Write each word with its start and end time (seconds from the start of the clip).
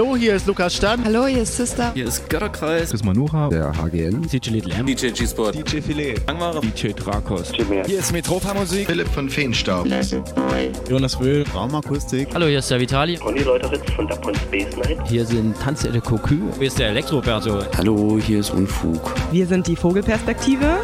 Hallo, 0.00 0.07
hier 0.18 0.34
ist 0.34 0.46
Lukas 0.46 0.74
Stan. 0.74 1.02
Hallo, 1.04 1.26
hier 1.26 1.42
ist 1.42 1.56
Sister. 1.56 1.92
Hier 1.94 2.06
ist 2.06 2.28
Götterkreis. 2.28 2.90
Chris 2.90 3.04
Manuha. 3.04 3.48
Der 3.48 3.72
HGN. 3.72 4.22
DJ 4.22 4.50
Little 4.50 4.74
M. 4.74 4.86
DJ 4.86 5.10
G-Sport. 5.10 5.54
DJ 5.54 5.80
Filet. 5.80 6.14
Langware. 6.26 6.60
DJ 6.60 6.88
Drakos. 6.92 7.52
Hier 7.86 7.98
ist 7.98 8.12
Metropa 8.12 8.52
Musik. 8.54 8.86
Philipp 8.86 9.08
von 9.08 9.28
Feenstaub. 9.30 9.86
Jonas 10.88 11.20
Wöhl. 11.20 11.44
Raumakustik. 11.54 12.28
Hallo, 12.34 12.46
hier 12.46 12.58
ist 12.58 12.70
der 12.70 12.80
Vitali. 12.80 13.16
Conny 13.16 13.40
Leuteritz 13.40 13.90
von 13.92 14.08
Dapon 14.08 14.34
Space 14.34 14.76
Night. 14.76 14.98
Hier 15.08 15.24
sind 15.24 15.58
Tanze 15.60 15.90
de 15.90 16.00
Cocu. 16.00 16.36
Hier 16.58 16.66
ist 16.66 16.78
der 16.78 16.88
Elektroberto. 16.88 17.60
Hallo, 17.76 18.18
hier 18.20 18.40
ist 18.40 18.50
Unfug. 18.50 19.14
Wir 19.30 19.46
sind 19.46 19.66
die 19.68 19.76
Vogelperspektive. 19.76 20.78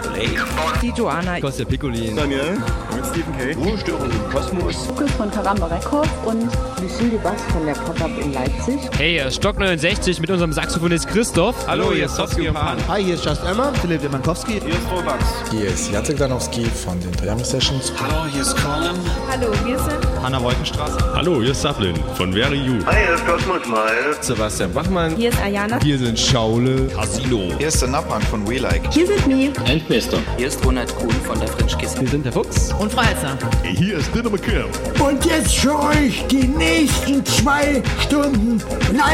Die 0.80 0.92
Joana. 0.96 1.40
Kostja 1.40 1.64
Piccolin. 1.64 2.14
Daniel. 2.14 2.58
Mit 2.94 3.04
Stephen 3.06 3.32
K. 3.36 3.52
Ruhestörung 3.54 4.10
im 4.10 4.30
Kosmos. 4.30 4.88
Lukas 4.88 5.10
von 5.12 5.30
Karamba 5.30 5.66
Records 5.66 6.10
und 6.24 6.44
Lucille 6.80 7.18
Bass 7.22 7.42
von 7.52 7.66
der 7.66 7.74
Pop-Up 7.74 8.10
in 8.22 8.32
Leipzig. 8.32 8.78
Hey, 8.96 9.23
hier 9.24 9.30
Stock 9.30 9.58
69 9.58 10.20
mit 10.20 10.30
unserem 10.30 10.52
Saxophonist 10.52 11.08
Christoph. 11.08 11.54
Hallo, 11.66 11.92
hier 11.92 12.04
ist 12.06 12.16
Sofsky 12.16 12.48
und 12.48 12.54
Pan. 12.54 12.76
Hi, 12.88 13.02
hier 13.02 13.14
ist 13.14 13.24
Just 13.24 13.42
Emma. 13.42 13.72
Philipp 13.80 14.02
Demankowski. 14.02 14.60
Hier 14.60 14.74
ist 14.74 14.90
Robax. 14.90 15.24
Hier 15.50 15.68
ist 15.68 15.90
Jacek 15.90 16.18
Danowski 16.18 16.64
von 16.64 17.00
den 17.00 17.10
Toyami 17.12 17.42
Sessions. 17.42 17.90
Hallo, 17.98 18.26
hier 18.30 18.42
ist 18.42 18.54
Colin. 18.56 18.98
Hallo, 19.30 19.50
wir 19.64 19.78
sind 19.78 20.22
Hanna 20.22 20.42
Wolkenstraße. 20.42 20.98
Hallo, 21.14 21.40
hier 21.40 21.52
ist 21.52 21.62
Sablin 21.62 21.94
von 22.16 22.34
Very 22.34 22.58
You. 22.58 22.84
Hi, 22.84 22.96
hier 22.96 23.14
ist 23.14 23.26
Cosmos 23.26 23.66
Mile. 23.66 24.14
Sebastian 24.20 24.72
Bachmann. 24.74 25.16
Hier 25.16 25.30
ist 25.30 25.40
Ayana. 25.40 25.80
Hier 25.82 25.98
sind 25.98 26.18
Schaule. 26.18 26.88
Casino. 26.88 27.50
Hier 27.56 27.68
ist 27.68 27.80
der 27.80 27.88
Nappan 27.88 28.20
von 28.22 28.46
We 28.46 28.58
Like. 28.58 28.92
Hier 28.92 29.06
sind 29.06 29.26
Mi. 29.26 29.50
Endmeister. 29.64 30.18
Hier 30.36 30.48
ist 30.48 30.62
Ronald 30.66 30.94
Kuhn 30.96 31.14
von 31.26 31.40
der 31.40 31.48
French 31.48 31.78
Kiss. 31.78 31.98
Wir 31.98 32.08
sind 32.08 32.26
der 32.26 32.32
Fuchs. 32.32 32.74
Und 32.78 32.92
Frau 32.92 33.00
Elster. 33.00 33.38
Hier 33.62 33.96
ist 33.96 34.14
Dinner 34.14 34.28
McKim. 34.28 34.66
Und 35.02 35.24
jetzt 35.24 35.56
für 35.56 35.78
euch 35.78 36.26
die 36.30 36.46
nächsten 36.46 37.24
zwei 37.24 37.82
Stunden 38.02 38.62
live 38.92 39.13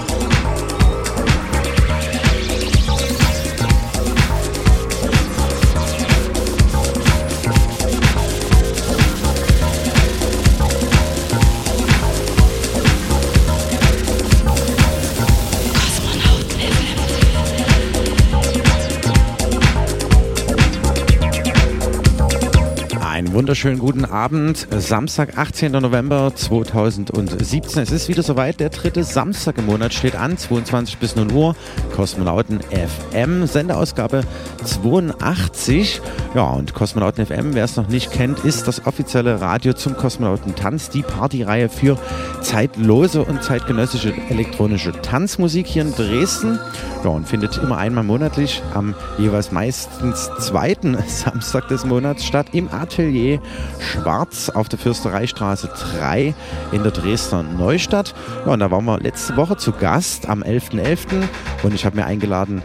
Wunderschönen 23.31 23.79
guten 23.79 24.03
Abend. 24.03 24.67
Samstag, 24.77 25.37
18. 25.37 25.71
November 25.71 26.33
2017. 26.35 27.81
Es 27.81 27.89
ist 27.89 28.09
wieder 28.09 28.23
soweit. 28.23 28.59
Der 28.59 28.67
dritte 28.67 29.05
Samstag 29.05 29.57
im 29.57 29.67
Monat 29.67 29.93
steht 29.93 30.15
an. 30.15 30.37
22 30.37 30.97
bis 30.97 31.15
0 31.15 31.31
Uhr. 31.31 31.55
Kosmonauten 31.95 32.59
FM. 32.61 33.45
Sendeausgabe 33.45 34.21
82. 34.63 36.01
Ja, 36.33 36.43
und 36.51 36.73
Kosmonauten 36.73 37.25
FM, 37.25 37.53
wer 37.53 37.65
es 37.65 37.75
noch 37.75 37.87
nicht 37.87 38.11
kennt, 38.11 38.39
ist 38.39 38.67
das 38.67 38.85
offizielle 38.85 39.41
Radio 39.41 39.73
zum 39.73 39.97
Kosmonautentanz. 39.97 40.89
Die 40.89 41.01
Partyreihe 41.01 41.69
für 41.69 41.97
zeitlose 42.41 43.23
und 43.23 43.43
zeitgenössische 43.43 44.13
elektronische 44.29 44.93
Tanzmusik 45.01 45.67
hier 45.67 45.83
in 45.83 45.93
Dresden. 45.93 46.59
Ja, 47.03 47.09
und 47.09 47.27
findet 47.27 47.57
immer 47.57 47.77
einmal 47.77 48.03
monatlich 48.03 48.61
am 48.73 48.95
jeweils 49.17 49.51
meistens 49.51 50.29
zweiten 50.39 50.97
Samstag 51.07 51.67
des 51.67 51.85
Monats 51.85 52.23
statt 52.23 52.47
im 52.53 52.69
Atelier 52.71 53.41
Schwarz 53.79 54.49
auf 54.49 54.69
der 54.69 54.79
Fürstereistraße 54.79 55.69
3 55.99 56.33
in 56.71 56.83
der 56.83 56.91
Dresdner 56.91 57.43
Neustadt. 57.43 58.13
Ja, 58.45 58.53
und 58.53 58.59
da 58.59 58.71
waren 58.71 58.85
wir 58.85 58.99
letzte 58.99 59.35
Woche 59.35 59.57
zu 59.57 59.71
Gast 59.71 60.29
am 60.29 60.43
11.11. 60.43 61.23
und 61.63 61.73
ich 61.73 61.80
habe 61.85 61.97
mir 61.97 62.05
eingeladen 62.05 62.61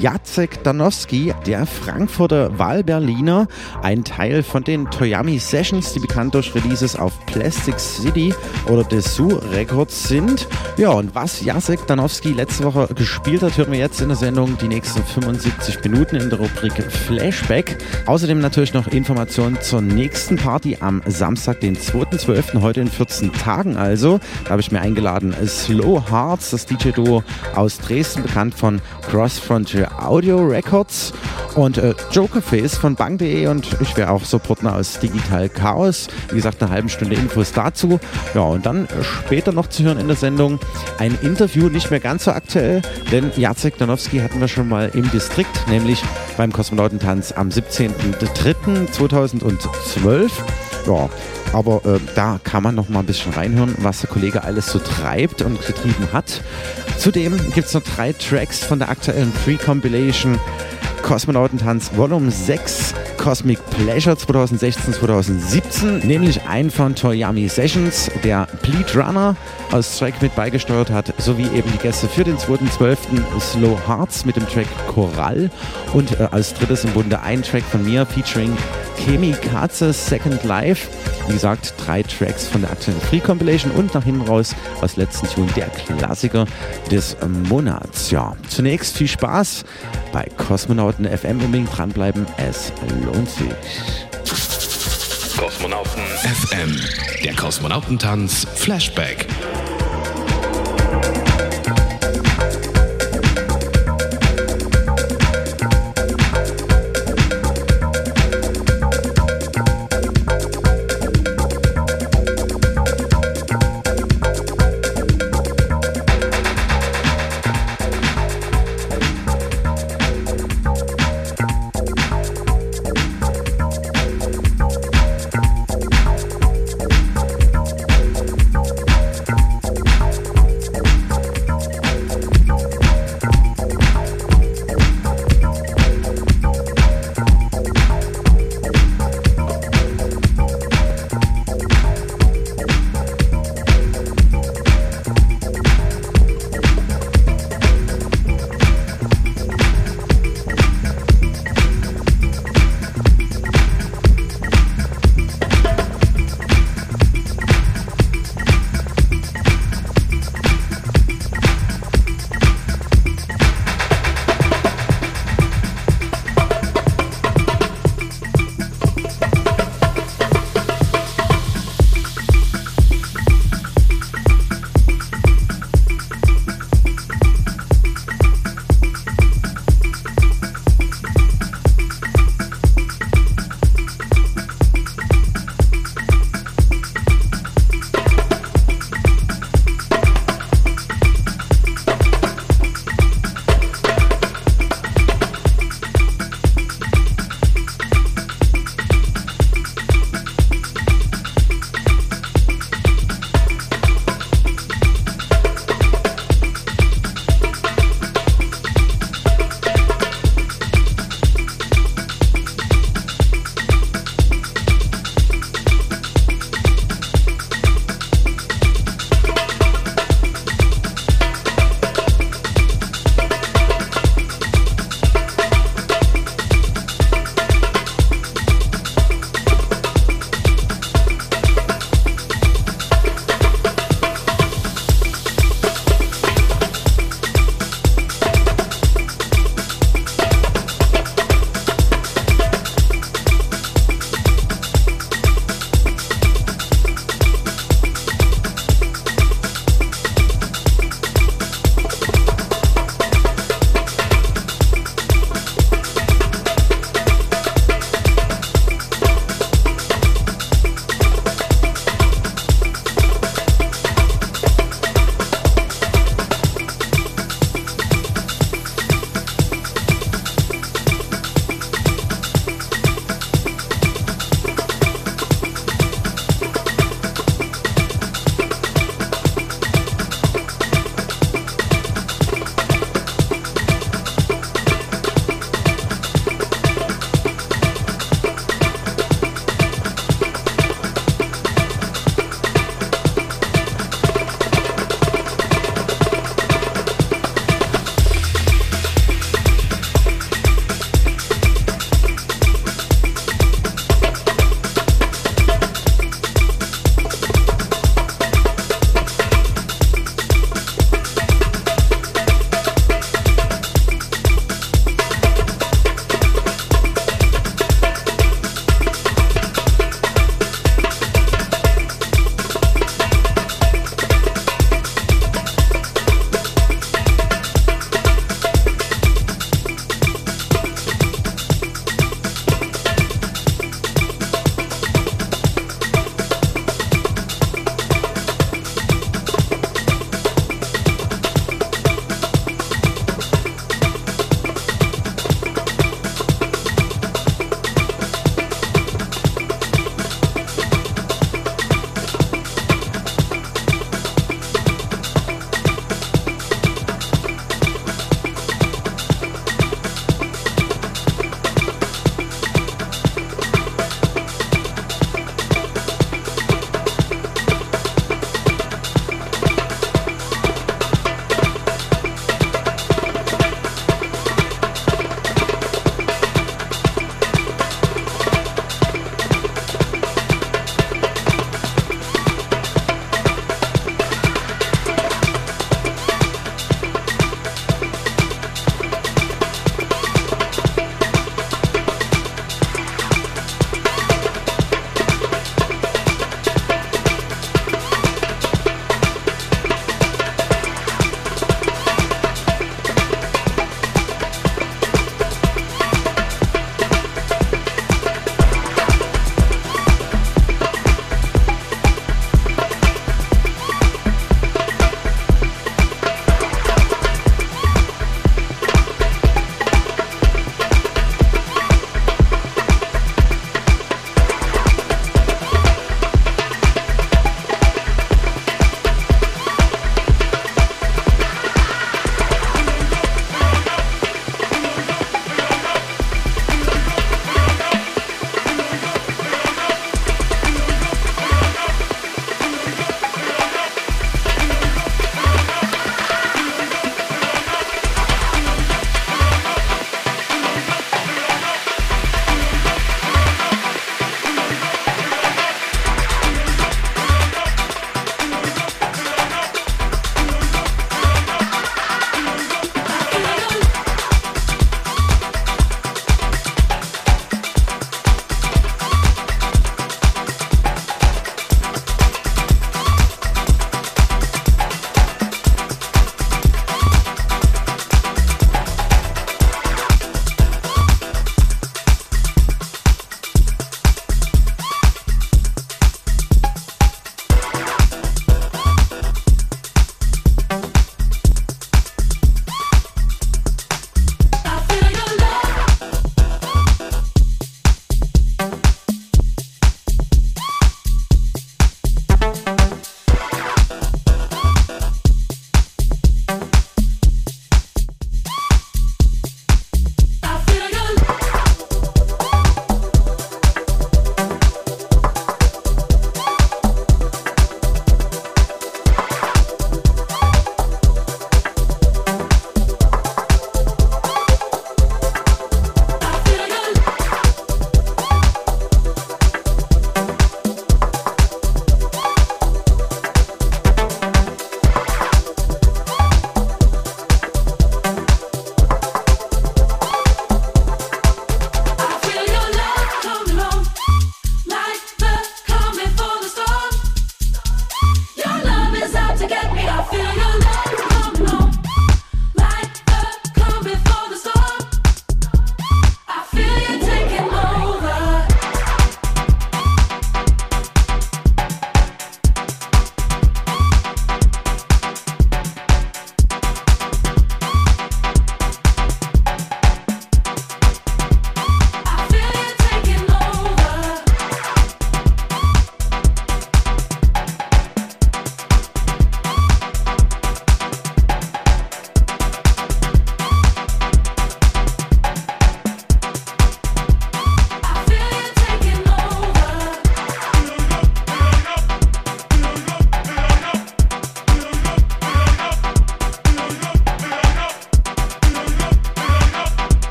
Jacek 0.00 0.62
Danowski, 0.64 1.34
der 1.46 1.66
Frankfurter 1.66 2.58
Wahlberliner, 2.58 3.48
ein 3.82 4.04
Teil 4.04 4.42
von 4.42 4.64
den 4.64 4.90
Toyami 4.90 5.38
Sessions, 5.38 5.92
die 5.92 6.00
bekannt 6.00 6.34
durch 6.34 6.54
Releases 6.54 6.96
auf 6.96 7.12
Plastic 7.26 7.78
City 7.78 8.34
oder 8.66 8.84
Dessous 8.84 9.40
Records 9.52 10.08
sind. 10.08 10.48
Ja, 10.76 10.90
und 10.90 11.14
was 11.14 11.44
Jacek 11.44 11.86
Danowski 11.86 12.32
letzte 12.32 12.64
Woche 12.64 12.88
gespielt 12.94 13.42
hat, 13.42 13.56
hören 13.56 13.72
wir 13.72 13.78
jetzt 13.78 14.00
in 14.00 14.08
der 14.08 14.16
Sendung 14.16 14.56
die 14.58 14.68
nächsten 14.68 15.02
75 15.02 15.82
Minuten 15.84 16.16
in 16.16 16.30
der 16.30 16.38
Rubrik 16.38 16.74
Flashback. 16.90 17.78
Außerdem 18.06 18.40
natürlich 18.40 18.74
noch 18.74 18.86
Informationen 18.88 19.60
zur 19.60 19.80
nächsten 19.80 20.36
Party 20.36 20.78
am 20.80 21.02
Samstag, 21.06 21.60
den 21.60 21.76
2.12., 21.76 22.60
heute 22.60 22.80
in 22.80 22.88
14 22.88 23.32
Tagen 23.32 23.76
also. 23.76 24.20
Da 24.44 24.50
habe 24.50 24.60
ich 24.60 24.70
mir 24.70 24.80
eingeladen 24.80 25.34
Slow 25.46 26.10
Hearts, 26.10 26.50
das 26.50 26.66
DJ-Duo 26.66 27.22
aus 27.54 27.78
Dresden, 27.78 28.22
bekannt 28.22 28.54
von 28.58 28.80
Cross 29.08 29.38
Frontier 29.38 29.88
Audio 30.02 30.44
Records 30.44 31.12
und 31.54 31.78
äh, 31.78 31.94
Jokerface 32.12 32.76
von 32.76 32.94
Bang.de 32.94 33.46
und 33.46 33.80
ich 33.80 33.96
wäre 33.96 34.10
auch 34.10 34.24
Supporter 34.24 34.76
aus 34.76 34.98
Digital 34.98 35.48
Chaos. 35.48 36.08
Wie 36.30 36.36
gesagt, 36.36 36.62
eine 36.62 36.70
halbe 36.70 36.88
Stunde 36.88 37.16
Infos 37.16 37.52
dazu. 37.52 37.98
Ja, 38.34 38.42
und 38.42 38.64
dann 38.66 38.86
äh, 38.86 39.02
später 39.02 39.52
noch 39.52 39.68
zu 39.68 39.82
hören 39.84 39.98
in 39.98 40.08
der 40.08 40.16
Sendung 40.16 40.58
ein 40.98 41.16
Interview, 41.22 41.68
nicht 41.68 41.90
mehr 41.90 42.00
ganz 42.00 42.24
so 42.24 42.32
aktuell, 42.32 42.82
denn 43.10 43.30
Jacek 43.36 43.78
Danowski 43.78 44.18
hatten 44.18 44.40
wir 44.40 44.48
schon 44.48 44.68
mal 44.68 44.90
im 44.94 45.10
Distrikt, 45.10 45.66
nämlich 45.68 46.02
beim 46.36 46.52
Kosmonautentanz 46.52 47.32
am 47.32 47.48
17.03.2012. 47.48 50.30
Ja, 50.88 51.10
aber 51.52 51.84
äh, 51.84 52.00
da 52.14 52.40
kann 52.42 52.62
man 52.62 52.74
noch 52.74 52.88
mal 52.88 53.00
ein 53.00 53.06
bisschen 53.06 53.34
reinhören, 53.34 53.74
was 53.80 54.00
der 54.00 54.08
Kollege 54.08 54.42
alles 54.42 54.68
so 54.68 54.78
treibt 54.78 55.42
und 55.42 55.60
getrieben 55.64 56.08
hat. 56.14 56.40
Zudem 56.96 57.36
gibt 57.52 57.68
es 57.68 57.74
noch 57.74 57.82
drei 57.82 58.14
Tracks 58.14 58.64
von 58.64 58.78
der 58.78 58.88
aktuellen 58.88 59.32
Free-Compilation 59.32 60.40
Kosmonautentanz 61.02 61.90
Volume 61.94 62.30
6 62.30 62.94
Cosmic 63.18 63.58
Pleasure 63.70 64.16
2016-2017, 64.16 66.06
nämlich 66.06 66.40
ein 66.48 66.70
von 66.70 66.94
Toyami 66.94 67.48
Sessions, 67.48 68.10
der 68.24 68.46
Bleed 68.62 68.96
Runner 68.96 69.36
aus 69.72 69.98
Track 69.98 70.22
mit 70.22 70.34
beigesteuert 70.34 70.90
hat, 70.90 71.12
sowie 71.18 71.48
eben 71.54 71.70
die 71.72 71.78
Gäste 71.78 72.08
für 72.08 72.24
den 72.24 72.38
2.12. 72.38 72.96
Slow 73.40 73.78
Hearts 73.86 74.24
mit 74.24 74.36
dem 74.36 74.48
Track 74.48 74.68
Choral 74.86 75.50
und 75.92 76.18
äh, 76.18 76.28
als 76.30 76.54
drittes 76.54 76.84
im 76.84 76.92
Bunde 76.92 77.20
ein 77.20 77.42
Track 77.42 77.64
von 77.64 77.84
mir 77.84 78.06
featuring 78.06 78.56
Kemi 78.96 79.32
Katze 79.32 79.92
Second 79.92 80.42
Life. 80.44 80.88
Wie 81.26 81.34
gesagt, 81.34 81.74
drei 81.84 82.02
Tracks 82.02 82.46
von 82.46 82.62
der 82.62 82.70
aktuellen 82.70 83.00
Free 83.02 83.20
Compilation 83.20 83.70
und 83.72 83.92
nach 83.94 84.04
hinten 84.04 84.22
raus 84.22 84.54
aus 84.80 84.96
letzten 84.96 85.26
Tune 85.28 85.50
der 85.54 85.66
Klassiker 85.66 86.46
des 86.90 87.16
Monats. 87.48 88.10
Ja, 88.10 88.34
zunächst 88.48 88.96
viel 88.96 89.08
Spaß 89.08 89.64
bei 90.12 90.26
Kosmonauten 90.36 91.06
FM. 91.06 91.40
Unbedingt 91.40 91.76
dranbleiben, 91.76 92.26
es 92.38 92.72
lohnt 93.08 93.30
sich. 93.30 93.46
Kosmonauten 95.36 96.02
FM, 96.24 96.80
der 97.24 97.34
Kosmonautentanz 97.34 98.46
Flashback. 98.54 99.26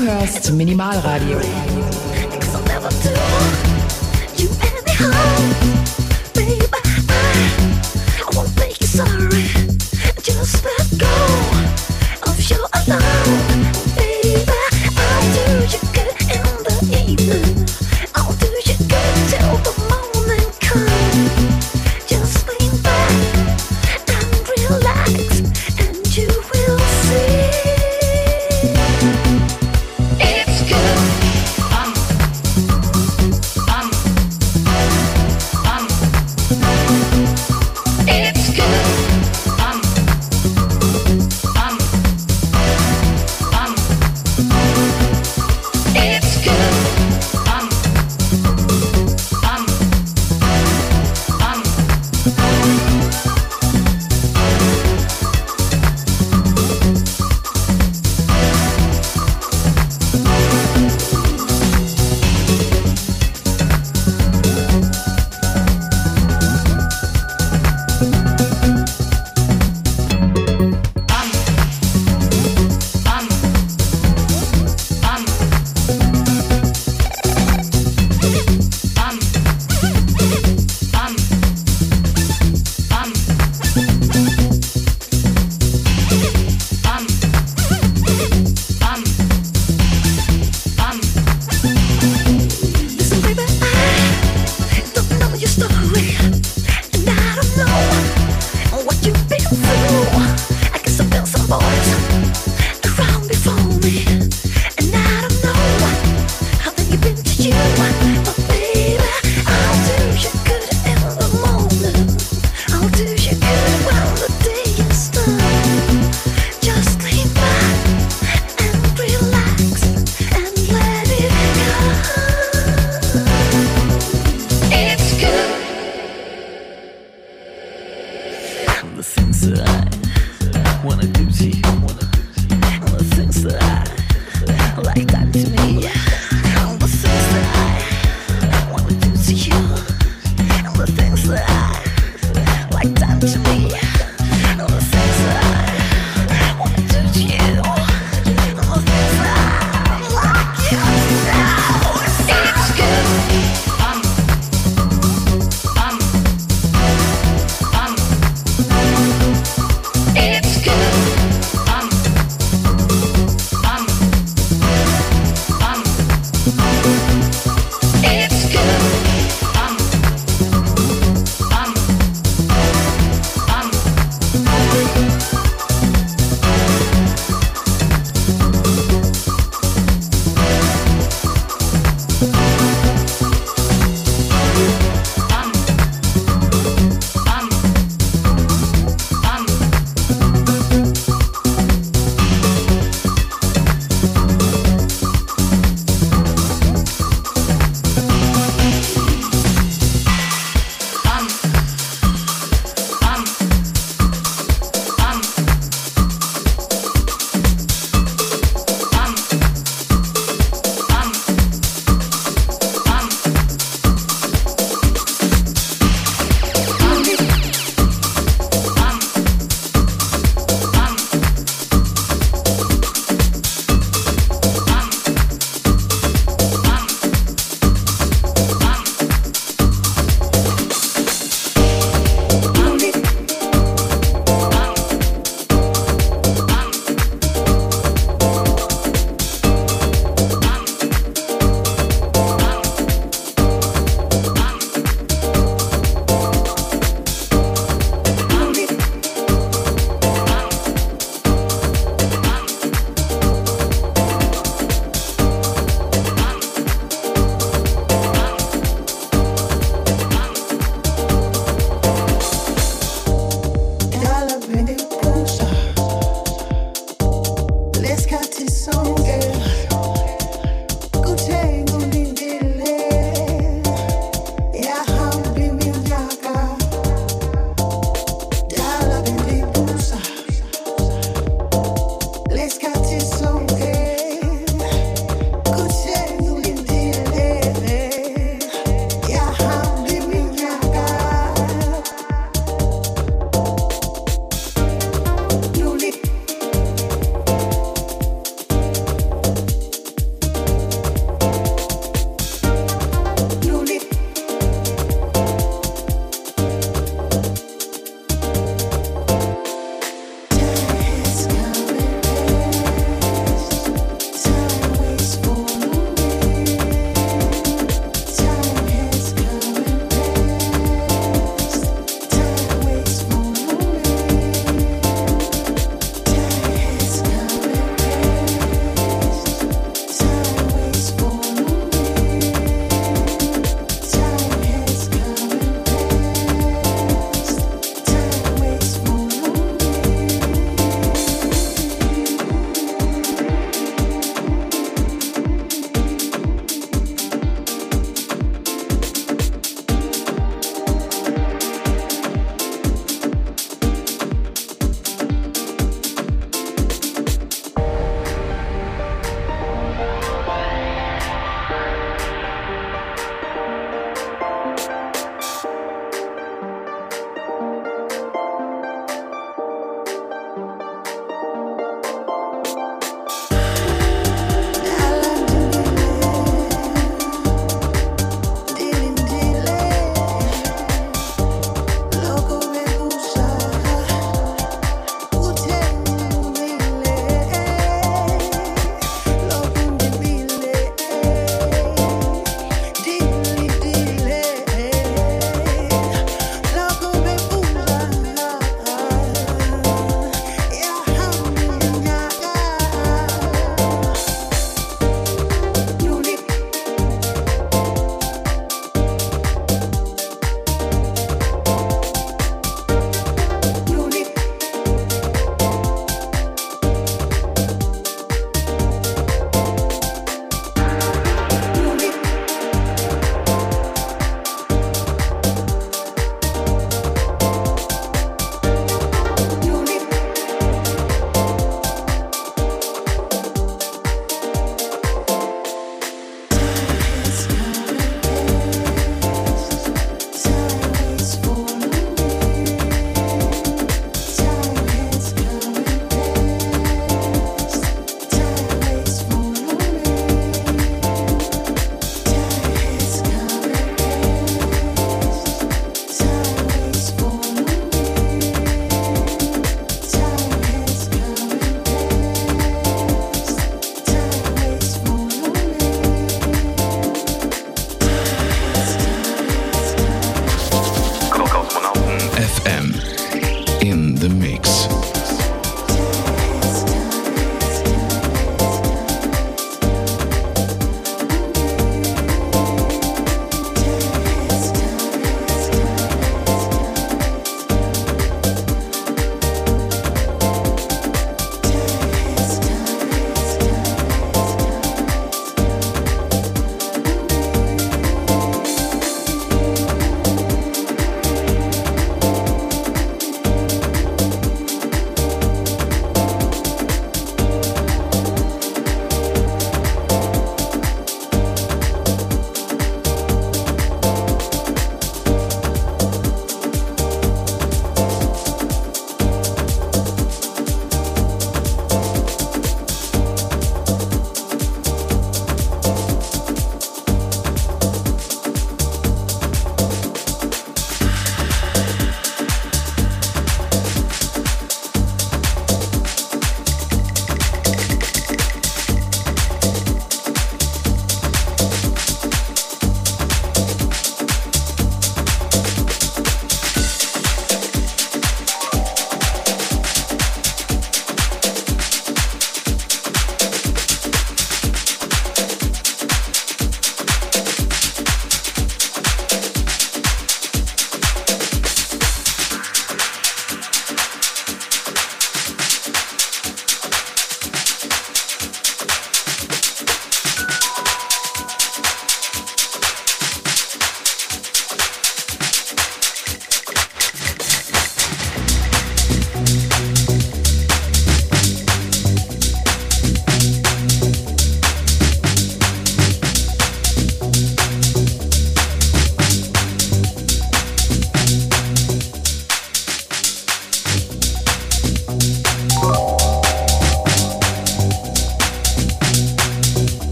Hörst 0.00 0.50
Minimalradio. 0.50 1.40
Sorry, 5.02 6.83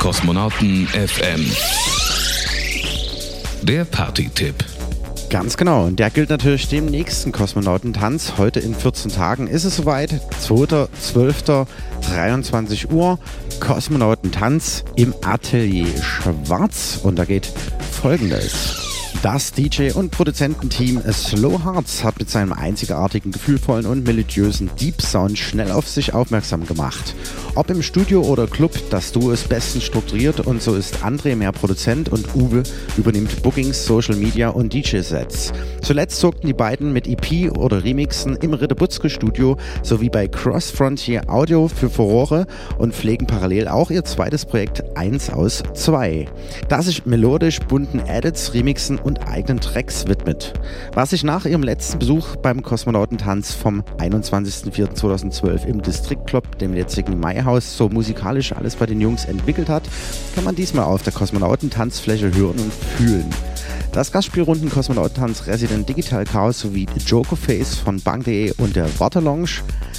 Kosmonauten 0.00 0.88
FM. 0.88 1.46
Der 3.60 3.84
Party-Tipp. 3.84 4.54
Ganz 5.28 5.58
genau. 5.58 5.84
Und 5.84 6.00
der 6.00 6.08
gilt 6.08 6.30
natürlich 6.30 6.68
dem 6.68 6.86
nächsten 6.86 7.32
Kosmonautentanz. 7.32 8.38
Heute 8.38 8.60
in 8.60 8.74
14 8.74 9.12
Tagen 9.12 9.46
ist 9.46 9.64
es 9.64 9.76
soweit. 9.76 10.14
2.12.23 10.48 12.90
Uhr. 12.90 13.18
Kosmonautentanz 13.60 14.84
im 14.96 15.12
Atelier 15.22 16.02
Schwarz. 16.02 17.00
Und 17.02 17.18
da 17.18 17.26
geht 17.26 17.52
folgendes. 17.92 18.79
Das 19.22 19.52
DJ- 19.52 19.92
und 19.92 20.10
Produzententeam 20.12 21.02
Slow 21.12 21.62
Hearts 21.62 22.04
hat 22.04 22.18
mit 22.18 22.30
seinem 22.30 22.54
einzigartigen, 22.54 23.32
gefühlvollen 23.32 23.84
und 23.84 24.02
melodiösen 24.06 24.70
Deep 24.80 25.02
Sound 25.02 25.38
schnell 25.38 25.72
auf 25.72 25.86
sich 25.86 26.14
aufmerksam 26.14 26.64
gemacht. 26.64 27.14
Ob 27.54 27.68
im 27.68 27.82
Studio 27.82 28.22
oder 28.22 28.46
Club, 28.46 28.72
das 28.88 29.12
Duo 29.12 29.30
ist 29.30 29.50
bestens 29.50 29.84
strukturiert 29.84 30.40
und 30.40 30.62
so 30.62 30.74
ist 30.74 31.04
André 31.04 31.36
mehr 31.36 31.52
Produzent 31.52 32.08
und 32.08 32.34
Uwe 32.34 32.62
übernimmt 32.96 33.42
Bookings, 33.42 33.84
Social 33.84 34.16
Media 34.16 34.48
und 34.48 34.72
DJ-Sets. 34.72 35.52
Zuletzt 35.82 36.18
sorgten 36.18 36.46
die 36.46 36.54
beiden 36.54 36.94
mit 36.94 37.06
EP 37.06 37.54
oder 37.58 37.84
Remixen 37.84 38.36
im 38.36 38.54
Ritterbutzke 38.54 39.10
Studio 39.10 39.58
sowie 39.82 40.08
bei 40.08 40.28
Cross 40.28 40.70
Frontier 40.70 41.28
Audio 41.28 41.68
für 41.68 41.90
Furore 41.90 42.46
und 42.78 42.94
pflegen 42.94 43.26
parallel 43.26 43.68
auch 43.68 43.90
ihr 43.90 44.04
zweites 44.04 44.46
Projekt 44.46 44.82
1 44.96 45.28
aus 45.28 45.62
2, 45.74 46.26
das 46.70 46.86
sich 46.86 47.04
melodisch 47.04 47.60
bunten 47.60 48.00
Edits, 48.06 48.54
Remixen 48.54 48.98
und 48.98 49.09
eigenen 49.18 49.60
Tracks 49.60 50.06
widmet. 50.06 50.54
Was 50.94 51.10
sich 51.10 51.24
nach 51.24 51.44
ihrem 51.44 51.62
letzten 51.62 51.98
Besuch 51.98 52.36
beim 52.36 52.62
Kosmonautentanz 52.62 53.52
vom 53.52 53.82
21.04.2012 53.98 55.66
im 55.66 55.82
District 55.82 56.24
Club, 56.26 56.58
dem 56.58 56.74
jetzigen 56.74 57.18
Maihaus, 57.18 57.76
so 57.76 57.88
musikalisch 57.88 58.52
alles 58.52 58.76
bei 58.76 58.86
den 58.86 59.00
Jungs 59.00 59.24
entwickelt 59.24 59.68
hat, 59.68 59.82
kann 60.34 60.44
man 60.44 60.54
diesmal 60.54 60.84
auf 60.84 61.02
der 61.02 61.12
Kosmonautentanzfläche 61.12 62.34
hören 62.34 62.58
und 62.58 62.72
fühlen. 62.72 63.30
Das 63.92 64.12
Gastspielrunden 64.12 64.70
Kosmonautentanz 64.70 65.48
Resident 65.48 65.88
Digital 65.88 66.24
Chaos 66.24 66.60
sowie 66.60 66.86
Joker 67.06 67.34
Face 67.34 67.74
von 67.74 68.00
Bang.de 68.00 68.52
und 68.58 68.76
der 68.76 68.88
Waterlounge 69.00 69.50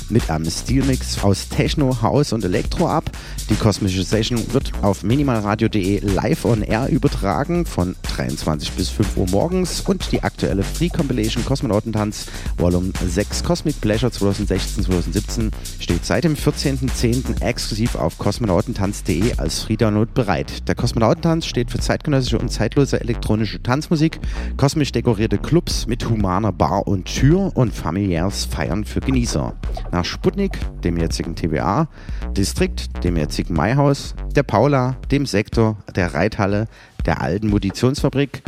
mit 0.09 0.29
einem 0.29 0.49
Stilmix 0.49 1.23
aus 1.23 1.49
Techno, 1.49 2.01
House 2.01 2.31
und 2.31 2.45
Elektro 2.45 2.87
ab. 2.87 3.09
Die 3.49 3.55
kosmische 3.55 4.03
Session 4.03 4.41
wird 4.53 4.71
auf 4.81 5.03
minimalradio.de 5.03 5.99
live 5.99 6.45
on 6.45 6.61
air 6.61 6.87
übertragen 6.89 7.65
von 7.65 7.95
23 8.03 8.71
bis 8.71 8.89
5 8.89 9.17
Uhr 9.17 9.29
morgens 9.29 9.81
und 9.81 10.11
die 10.11 10.23
aktuelle 10.23 10.63
Free 10.63 10.89
Compilation 10.89 11.43
Kosmonautentanz 11.43 12.27
Volume 12.57 12.93
6 13.05 13.43
Cosmic 13.43 13.81
Pleasure 13.81 14.11
2016-2017 14.11 15.51
steht 15.79 16.05
seit 16.05 16.23
dem 16.23 16.35
14.10. 16.35 17.41
exklusiv 17.41 17.95
auf 17.95 18.17
kosmonautentanz.de 18.17 19.37
als 19.37 19.63
Free 19.63 19.77
Download 19.77 20.11
bereit. 20.13 20.67
Der 20.67 20.75
Kosmonautentanz 20.75 21.45
steht 21.45 21.71
für 21.71 21.79
zeitgenössische 21.79 22.39
und 22.39 22.49
zeitlose 22.49 23.01
elektronische 23.01 23.61
Tanzmusik, 23.61 24.19
kosmisch 24.57 24.91
dekorierte 24.91 25.37
Clubs 25.37 25.87
mit 25.87 26.07
humaner 26.07 26.53
Bar 26.53 26.87
und 26.87 27.05
Tür 27.05 27.51
und 27.55 27.73
familiäres 27.73 28.45
Feiern 28.45 28.85
für 28.85 29.01
Genießer. 29.01 29.55
Nach 29.91 30.05
Sputnik, 30.05 30.51
dem 30.83 30.97
jetzigen 30.97 31.35
TVA, 31.35 31.87
Distrikt, 32.35 33.03
dem 33.03 33.17
jetzigen 33.17 33.30
Maihaus, 33.49 34.13
der 34.35 34.43
Paula, 34.43 34.97
dem 35.09 35.25
Sektor, 35.25 35.77
der 35.95 36.13
Reithalle, 36.13 36.67
der 37.05 37.21
alten 37.21 37.49
Munitionsfabrik, 37.49 38.43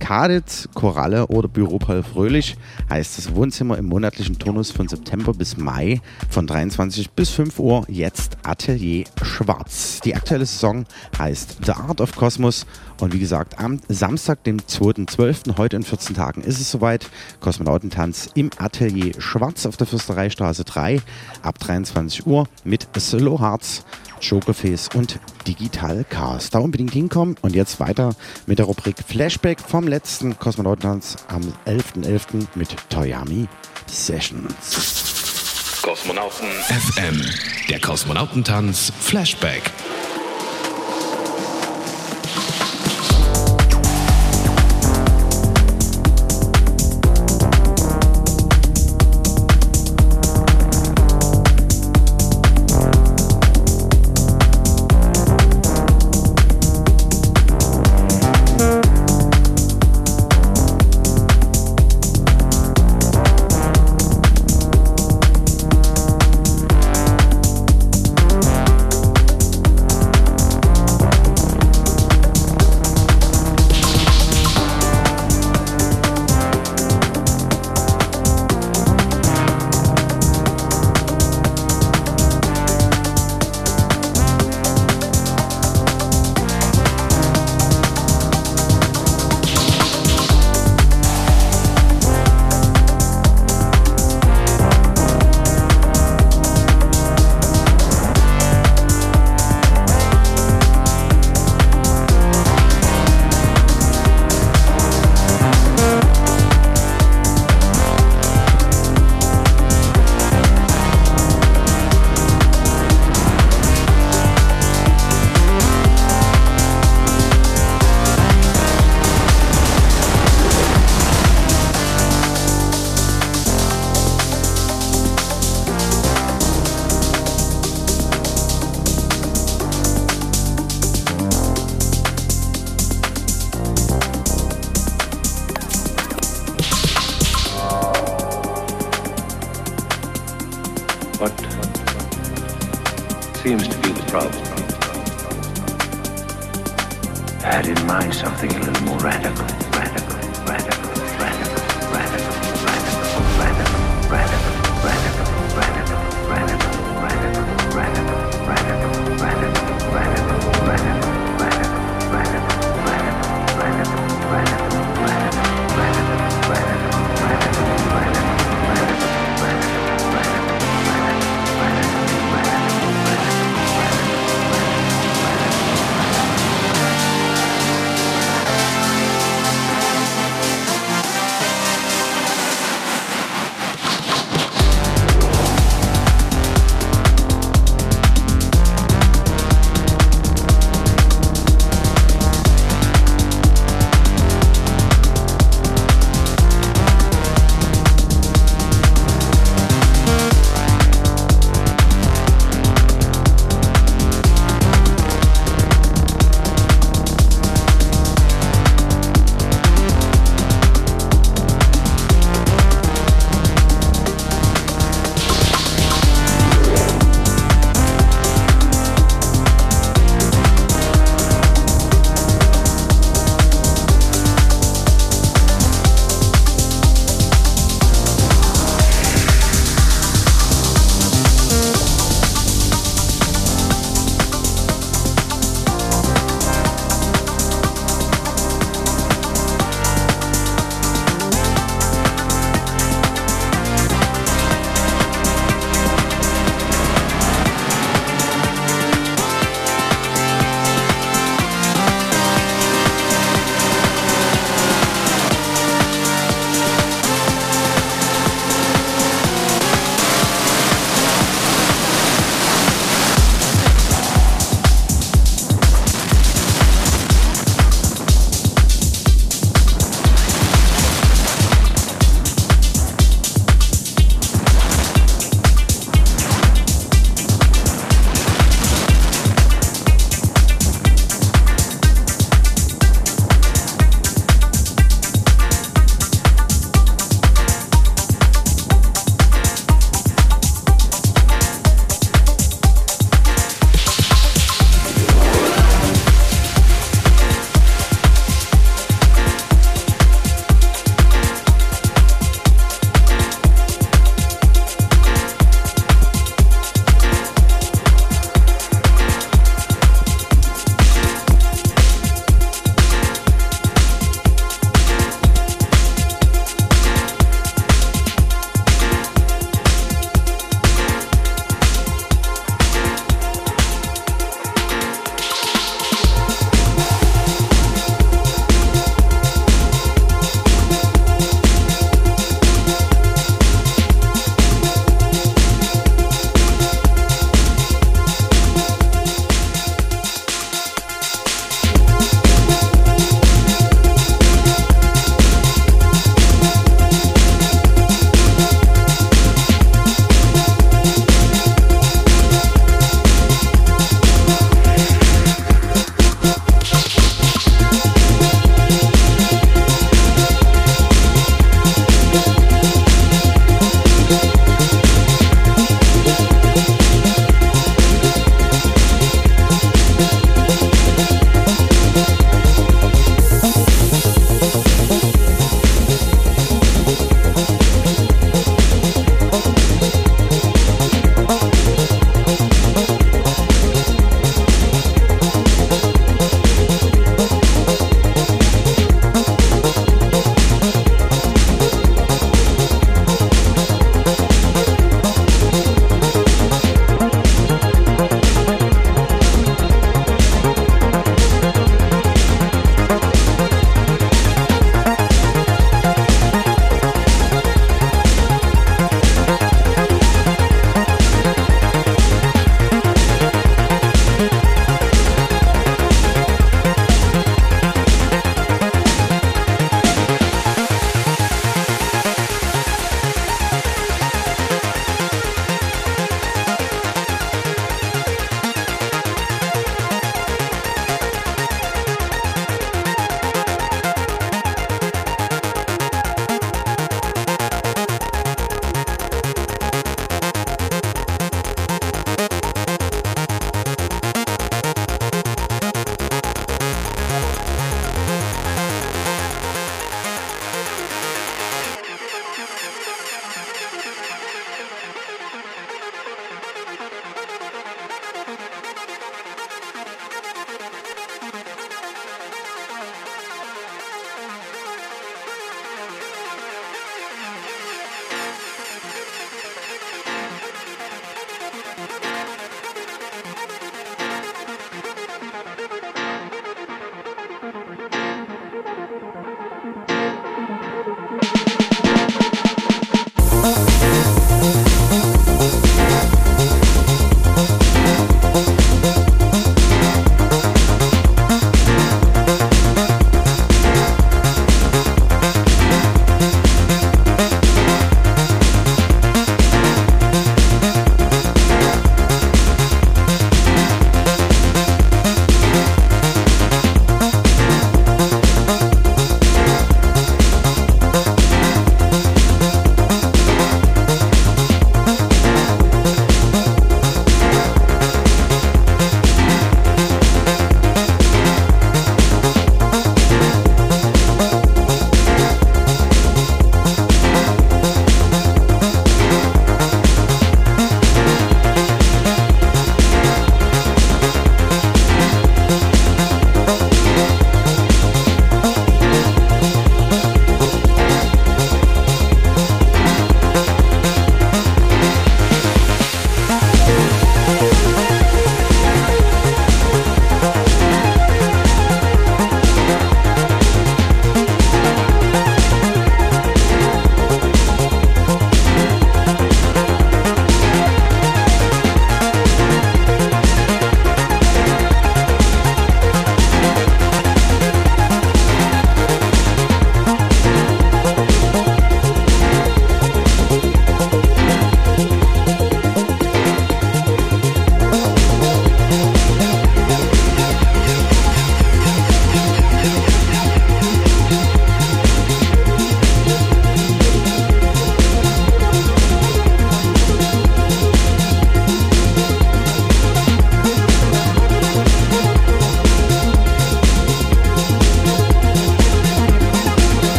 Kaditz, 0.00 0.68
Koralle 0.74 1.28
oder 1.28 1.46
Büro 1.46 1.78
Paul 1.78 2.02
Fröhlich 2.02 2.56
heißt 2.88 3.18
das 3.18 3.34
Wohnzimmer 3.34 3.78
im 3.78 3.86
monatlichen 3.86 4.38
Turnus 4.38 4.70
von 4.70 4.88
September 4.88 5.32
bis 5.32 5.56
Mai 5.56 6.00
von 6.28 6.46
23 6.46 7.10
bis 7.10 7.30
5 7.30 7.58
Uhr 7.60 7.84
jetzt 7.88 8.38
Atelier 8.42 9.04
Schwarz. 9.22 10.00
Die 10.00 10.14
aktuelle 10.14 10.46
Saison 10.46 10.84
heißt 11.18 11.58
The 11.64 11.72
Art 11.72 12.00
of 12.00 12.16
Cosmos 12.16 12.66
und 13.00 13.12
wie 13.12 13.18
gesagt, 13.18 13.58
am 13.58 13.80
Samstag, 13.88 14.44
dem 14.44 14.58
2.12., 14.58 15.56
heute 15.56 15.76
in 15.76 15.82
14 15.82 16.16
Tagen 16.16 16.42
ist 16.42 16.60
es 16.60 16.70
soweit. 16.70 17.08
Kosmonautentanz 17.40 18.30
im 18.34 18.50
Atelier 18.58 19.12
Schwarz 19.18 19.66
auf 19.66 19.76
der 19.76 19.86
Fürstereistraße 19.86 20.64
3 20.64 21.00
ab 21.42 21.58
23 21.58 22.26
Uhr 22.26 22.46
mit 22.64 22.88
Slow 22.98 23.40
Hearts. 23.40 23.84
Jokerface 24.20 24.90
und 24.94 25.18
Digital 25.46 26.04
Chaos. 26.08 26.50
Da 26.50 26.58
unbedingt 26.58 26.92
hinkommen 26.92 27.36
und 27.40 27.54
jetzt 27.54 27.80
weiter 27.80 28.14
mit 28.46 28.58
der 28.58 28.66
Rubrik 28.66 28.96
Flashback 29.06 29.60
vom 29.60 29.88
letzten 29.88 30.38
Kosmonautentanz 30.38 31.16
am 31.28 31.42
11.11. 31.66 32.04
.11. 32.04 32.46
mit 32.54 32.76
Toyami 32.90 33.48
Sessions. 33.86 35.80
Kosmonauten 35.82 36.48
FM, 36.68 37.22
der 37.70 37.80
Kosmonautentanz 37.80 38.92
Flashback. 39.00 39.62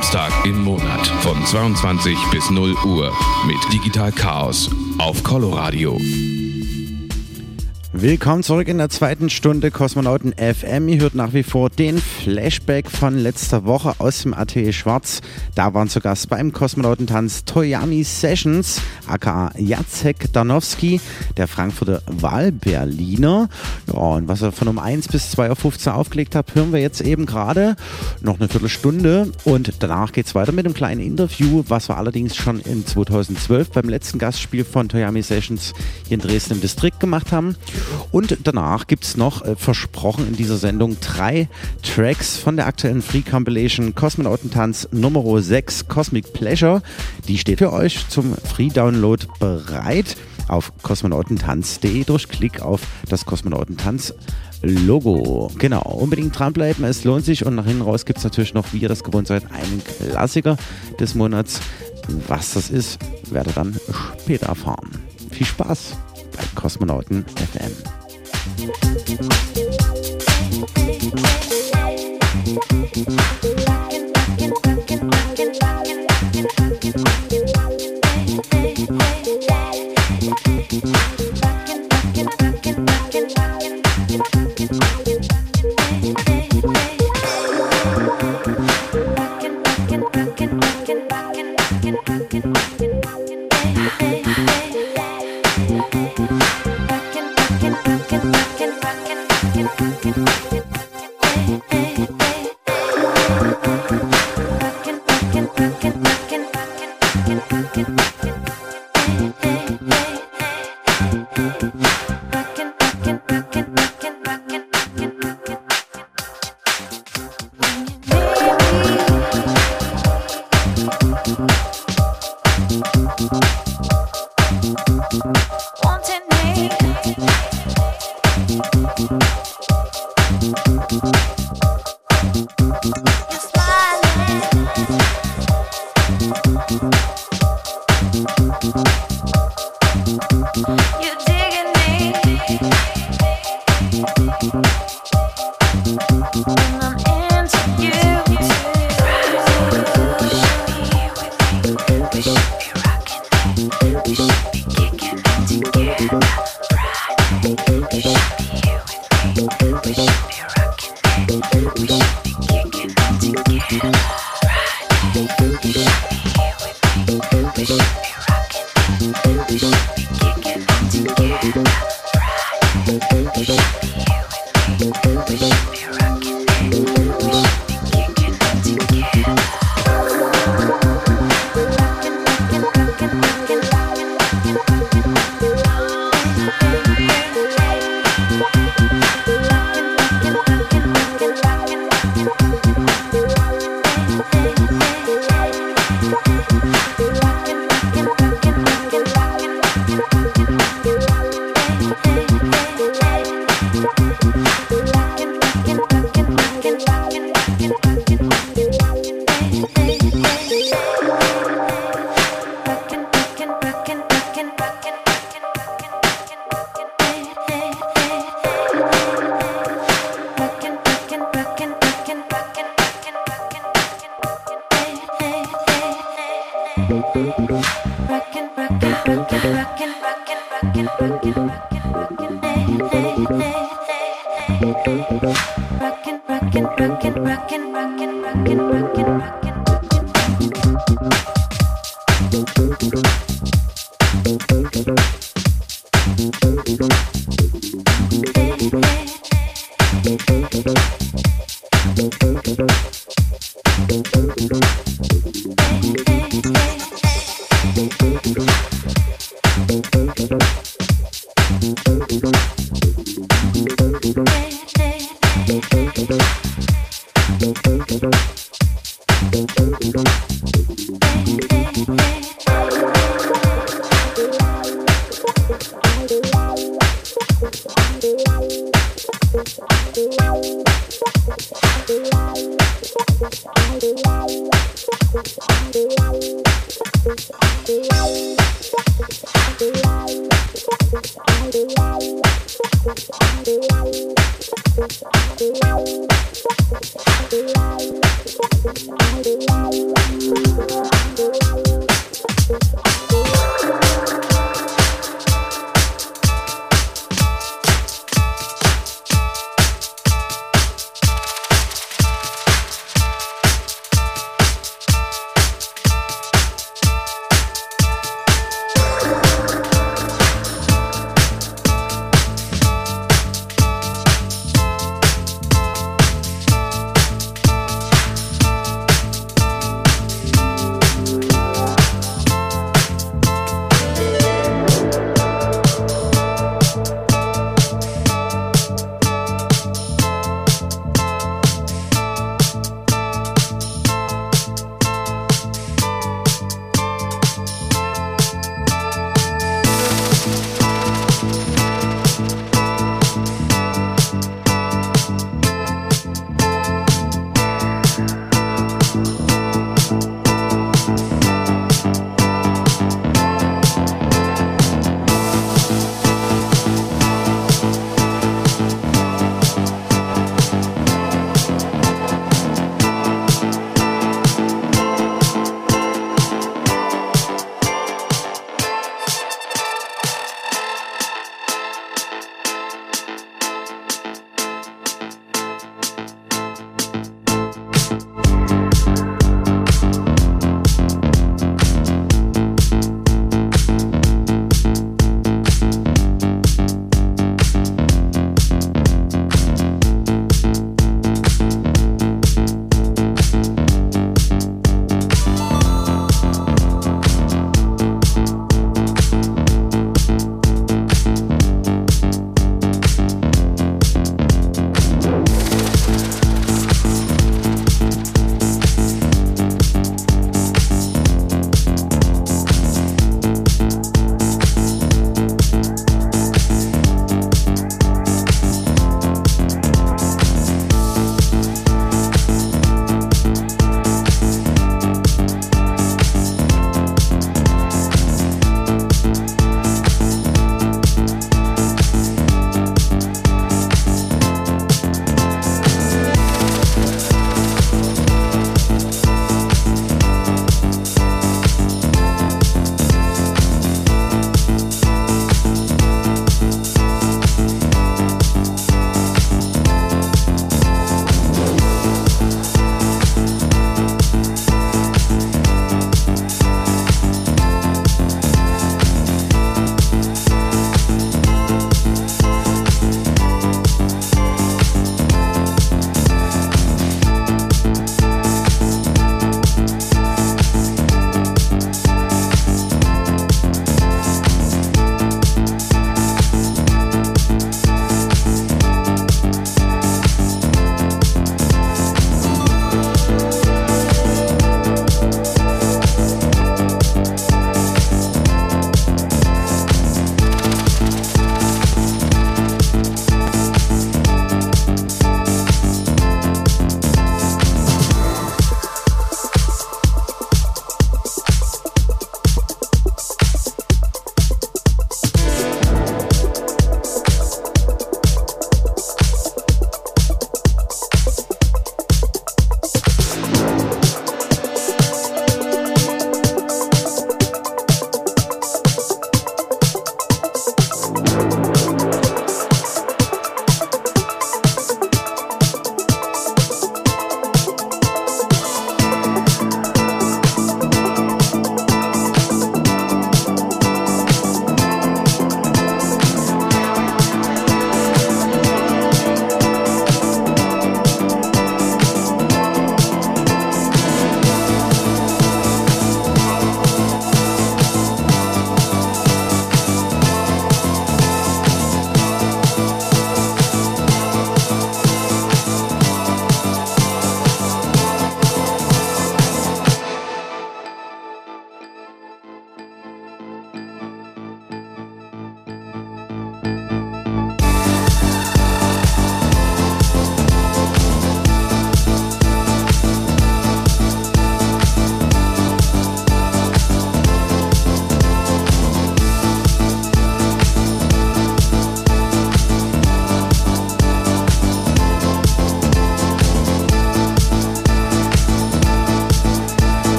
Samstag 0.00 0.46
im 0.46 0.64
Monat 0.64 1.06
von 1.20 1.44
22 1.44 2.16
bis 2.30 2.50
0 2.50 2.74
Uhr 2.86 3.12
mit 3.46 3.58
Digital 3.70 4.10
Chaos 4.10 4.70
auf 4.96 5.22
Coloradio. 5.22 5.98
Willkommen 8.02 8.42
zurück 8.42 8.66
in 8.68 8.78
der 8.78 8.88
zweiten 8.88 9.28
Stunde 9.28 9.70
Kosmonauten 9.70 10.32
FM. 10.32 10.88
Ihr 10.88 11.02
hört 11.02 11.14
nach 11.14 11.34
wie 11.34 11.42
vor 11.42 11.68
den 11.68 11.98
Flashback 11.98 12.90
von 12.90 13.18
letzter 13.18 13.66
Woche 13.66 13.92
aus 13.98 14.22
dem 14.22 14.32
Atelier 14.32 14.72
Schwarz. 14.72 15.20
Da 15.54 15.74
waren 15.74 15.90
zu 15.90 16.00
Gast 16.00 16.30
beim 16.30 16.50
Kosmonautentanz 16.50 17.44
Toyami 17.44 18.02
Sessions, 18.02 18.80
aka 19.06 19.52
Jacek 19.58 20.32
Danowski, 20.32 20.98
der 21.36 21.46
Frankfurter 21.46 22.00
Wahlberliner. 22.06 23.50
Ja, 23.88 23.92
und 23.92 24.28
was 24.28 24.40
er 24.40 24.52
von 24.52 24.68
um 24.68 24.78
1 24.78 25.08
bis 25.08 25.34
2.15 25.36 25.88
Uhr 25.88 25.94
aufgelegt 25.96 26.34
hat, 26.34 26.54
hören 26.54 26.72
wir 26.72 26.80
jetzt 26.80 27.02
eben 27.02 27.26
gerade. 27.26 27.76
Noch 28.22 28.40
eine 28.40 28.48
Viertelstunde 28.48 29.30
und 29.44 29.74
danach 29.80 30.12
geht 30.12 30.24
es 30.24 30.34
weiter 30.34 30.52
mit 30.52 30.64
einem 30.64 30.74
kleinen 30.74 31.02
Interview, 31.02 31.64
was 31.68 31.90
wir 31.90 31.98
allerdings 31.98 32.34
schon 32.34 32.60
in 32.60 32.86
2012 32.86 33.72
beim 33.72 33.90
letzten 33.90 34.18
Gastspiel 34.18 34.64
von 34.64 34.88
Toyami 34.88 35.20
Sessions 35.20 35.74
hier 36.08 36.14
in 36.14 36.20
Dresden 36.22 36.54
im 36.54 36.60
Distrikt 36.62 36.98
gemacht 36.98 37.30
haben. 37.30 37.56
Und 38.10 38.38
danach 38.44 38.86
gibt 38.86 39.04
es 39.04 39.16
noch, 39.16 39.44
äh, 39.44 39.56
versprochen 39.56 40.26
in 40.26 40.36
dieser 40.36 40.56
Sendung, 40.56 40.96
drei 41.00 41.48
Tracks 41.82 42.36
von 42.36 42.56
der 42.56 42.66
aktuellen 42.66 43.02
Free 43.02 43.22
Compilation 43.22 43.94
Kosmonautentanz 43.94 44.88
Nummer 44.92 45.40
6 45.40 45.88
Cosmic 45.88 46.32
Pleasure. 46.32 46.82
Die 47.28 47.38
steht 47.38 47.58
für 47.58 47.72
euch 47.72 48.08
zum 48.08 48.34
Free 48.34 48.68
Download 48.68 49.26
bereit 49.38 50.16
auf 50.48 50.72
kosmonautentanz.de 50.82 52.04
durch 52.04 52.28
Klick 52.28 52.60
auf 52.60 52.80
das 53.08 53.24
Kosmonautentanz 53.24 54.14
Logo. 54.62 55.50
Genau, 55.58 55.82
unbedingt 55.82 56.38
dranbleiben, 56.38 56.84
es 56.84 57.04
lohnt 57.04 57.24
sich 57.24 57.46
und 57.46 57.54
nach 57.54 57.64
hinten 57.64 57.82
raus 57.82 58.04
gibt 58.04 58.18
es 58.18 58.24
natürlich 58.24 58.52
noch, 58.52 58.72
wie 58.72 58.78
ihr 58.78 58.88
das 58.88 59.04
gewohnt 59.04 59.26
seid, 59.26 59.44
einen 59.50 59.82
Klassiker 59.82 60.56
des 60.98 61.14
Monats. 61.14 61.60
Was 62.26 62.54
das 62.54 62.70
ist, 62.70 62.98
werdet 63.30 63.52
ihr 63.52 63.54
dann 63.54 63.76
später 64.18 64.46
erfahren. 64.46 64.90
Viel 65.30 65.46
Spaß 65.46 65.96
bei 66.36 66.44
Kosmonauten 66.54 67.24
FM. 67.36 67.72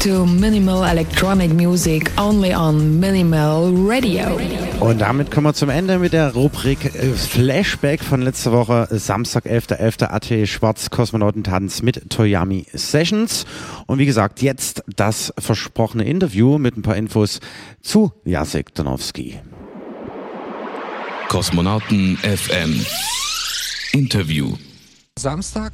To 0.00 0.24
Minimal 0.24 0.82
Electronic 0.82 1.52
Music 1.52 2.10
only 2.18 2.54
on 2.54 2.98
Minimal 2.98 3.70
Radio. 3.76 4.40
Und 4.80 4.98
damit 4.98 5.30
kommen 5.30 5.48
wir 5.48 5.52
zum 5.52 5.68
Ende 5.68 5.98
mit 5.98 6.14
der 6.14 6.32
Rubrik 6.32 6.86
äh, 6.86 7.12
Flashback 7.12 8.02
von 8.02 8.22
letzter 8.22 8.52
Woche, 8.52 8.88
Samstag, 8.90 9.44
11.11. 9.44 10.04
AT 10.06 10.48
Schwarz 10.48 10.88
Kosmonautentanz 10.88 11.82
mit 11.82 12.08
Toyami 12.08 12.64
Sessions. 12.72 13.44
Und 13.86 13.98
wie 13.98 14.06
gesagt, 14.06 14.40
jetzt 14.40 14.82
das 14.96 15.34
versprochene 15.38 16.04
Interview 16.04 16.56
mit 16.56 16.78
ein 16.78 16.82
paar 16.82 16.96
Infos 16.96 17.40
zu 17.82 18.10
Jacek 18.24 18.74
Donowski. 18.74 19.38
Kosmonauten 21.28 22.16
FM 22.16 22.80
Interview. 23.92 24.54
Samstag, 25.18 25.72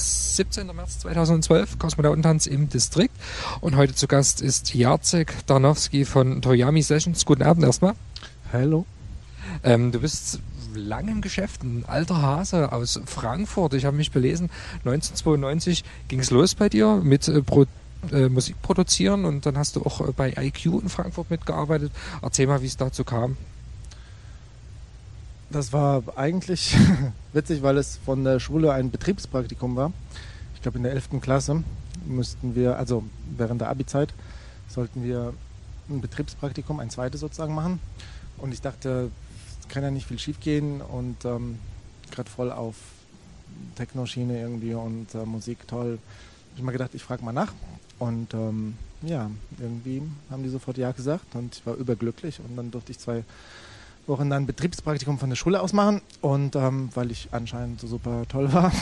17. 0.00 0.66
März 0.74 1.00
2012, 1.00 1.78
Kosmonautentanz 1.78 2.46
im 2.46 2.68
Distrikt. 2.68 3.14
Und 3.60 3.76
heute 3.76 3.94
zu 3.94 4.06
Gast 4.06 4.40
ist 4.40 4.74
Jacek 4.74 5.46
Darnowski 5.46 6.04
von 6.04 6.42
Toyami 6.42 6.82
Sessions. 6.82 7.26
Guten 7.26 7.42
Abend 7.42 7.64
erstmal. 7.64 7.94
Hallo. 8.52 8.86
Ähm, 9.62 9.92
du 9.92 10.00
bist 10.00 10.40
lange 10.74 11.10
im 11.10 11.20
Geschäft, 11.20 11.62
ein 11.62 11.84
alter 11.86 12.22
Hase 12.22 12.72
aus 12.72 13.00
Frankfurt. 13.04 13.74
Ich 13.74 13.84
habe 13.84 13.96
mich 13.96 14.10
belesen, 14.10 14.50
1992 14.84 15.84
ging 16.08 16.20
es 16.20 16.30
los 16.30 16.54
bei 16.54 16.68
dir 16.68 17.00
mit 17.02 17.28
äh, 17.28 17.42
Pro 17.42 17.66
äh, 18.12 18.28
Musik 18.28 18.60
produzieren 18.62 19.24
und 19.24 19.44
dann 19.46 19.58
hast 19.58 19.76
du 19.76 19.82
auch 19.82 20.00
äh, 20.00 20.12
bei 20.12 20.32
IQ 20.36 20.66
in 20.82 20.88
Frankfurt 20.88 21.30
mitgearbeitet. 21.30 21.92
Erzähl 22.22 22.46
mal, 22.46 22.62
wie 22.62 22.66
es 22.66 22.76
dazu 22.76 23.04
kam. 23.04 23.36
Das 25.50 25.72
war 25.72 26.02
eigentlich 26.16 26.76
witzig, 27.32 27.62
weil 27.62 27.76
es 27.76 27.96
von 27.96 28.24
der 28.24 28.38
Schule 28.38 28.72
ein 28.72 28.90
Betriebspraktikum 28.90 29.74
war. 29.76 29.92
Ich 30.54 30.62
glaube, 30.62 30.78
in 30.78 30.84
der 30.84 30.92
11. 30.92 31.20
Klasse 31.20 31.64
müssten 32.06 32.54
wir, 32.54 32.78
also 32.78 33.02
während 33.36 33.60
der 33.60 33.68
Abi-Zeit, 33.68 34.14
sollten 34.68 35.02
wir 35.02 35.34
ein 35.88 36.00
Betriebspraktikum, 36.00 36.78
ein 36.78 36.90
zweites 36.90 37.20
sozusagen 37.20 37.54
machen. 37.54 37.80
Und 38.38 38.52
ich 38.52 38.60
dachte, 38.60 39.10
kann 39.70 39.82
ja 39.82 39.90
nicht 39.90 40.06
viel 40.06 40.18
schief 40.18 40.40
gehen 40.40 40.80
und 40.80 41.24
ähm, 41.24 41.58
gerade 42.10 42.28
voll 42.28 42.50
auf 42.50 42.74
Techno-Schiene 43.76 44.40
irgendwie 44.40 44.74
und 44.74 45.14
äh, 45.14 45.24
Musik 45.24 45.66
toll. 45.66 45.98
Hab 46.50 46.58
ich 46.58 46.62
mal 46.64 46.72
gedacht, 46.72 46.90
ich 46.94 47.02
frage 47.02 47.24
mal 47.24 47.32
nach. 47.32 47.52
Und 47.98 48.34
ähm, 48.34 48.74
ja, 49.02 49.30
irgendwie 49.58 50.02
haben 50.30 50.42
die 50.42 50.48
sofort 50.48 50.76
Ja 50.78 50.92
gesagt 50.92 51.34
und 51.34 51.56
ich 51.56 51.66
war 51.66 51.74
überglücklich 51.74 52.40
und 52.40 52.56
dann 52.56 52.70
durfte 52.70 52.92
ich 52.92 52.98
zwei 52.98 53.24
Wochen 54.06 54.30
dann 54.30 54.46
Betriebspraktikum 54.46 55.18
von 55.18 55.30
der 55.30 55.36
Schule 55.36 55.60
aus 55.60 55.72
machen 55.72 56.00
und 56.20 56.56
ähm, 56.56 56.90
weil 56.94 57.10
ich 57.10 57.28
anscheinend 57.32 57.80
so 57.80 57.86
super 57.86 58.24
toll 58.28 58.52
war. 58.52 58.72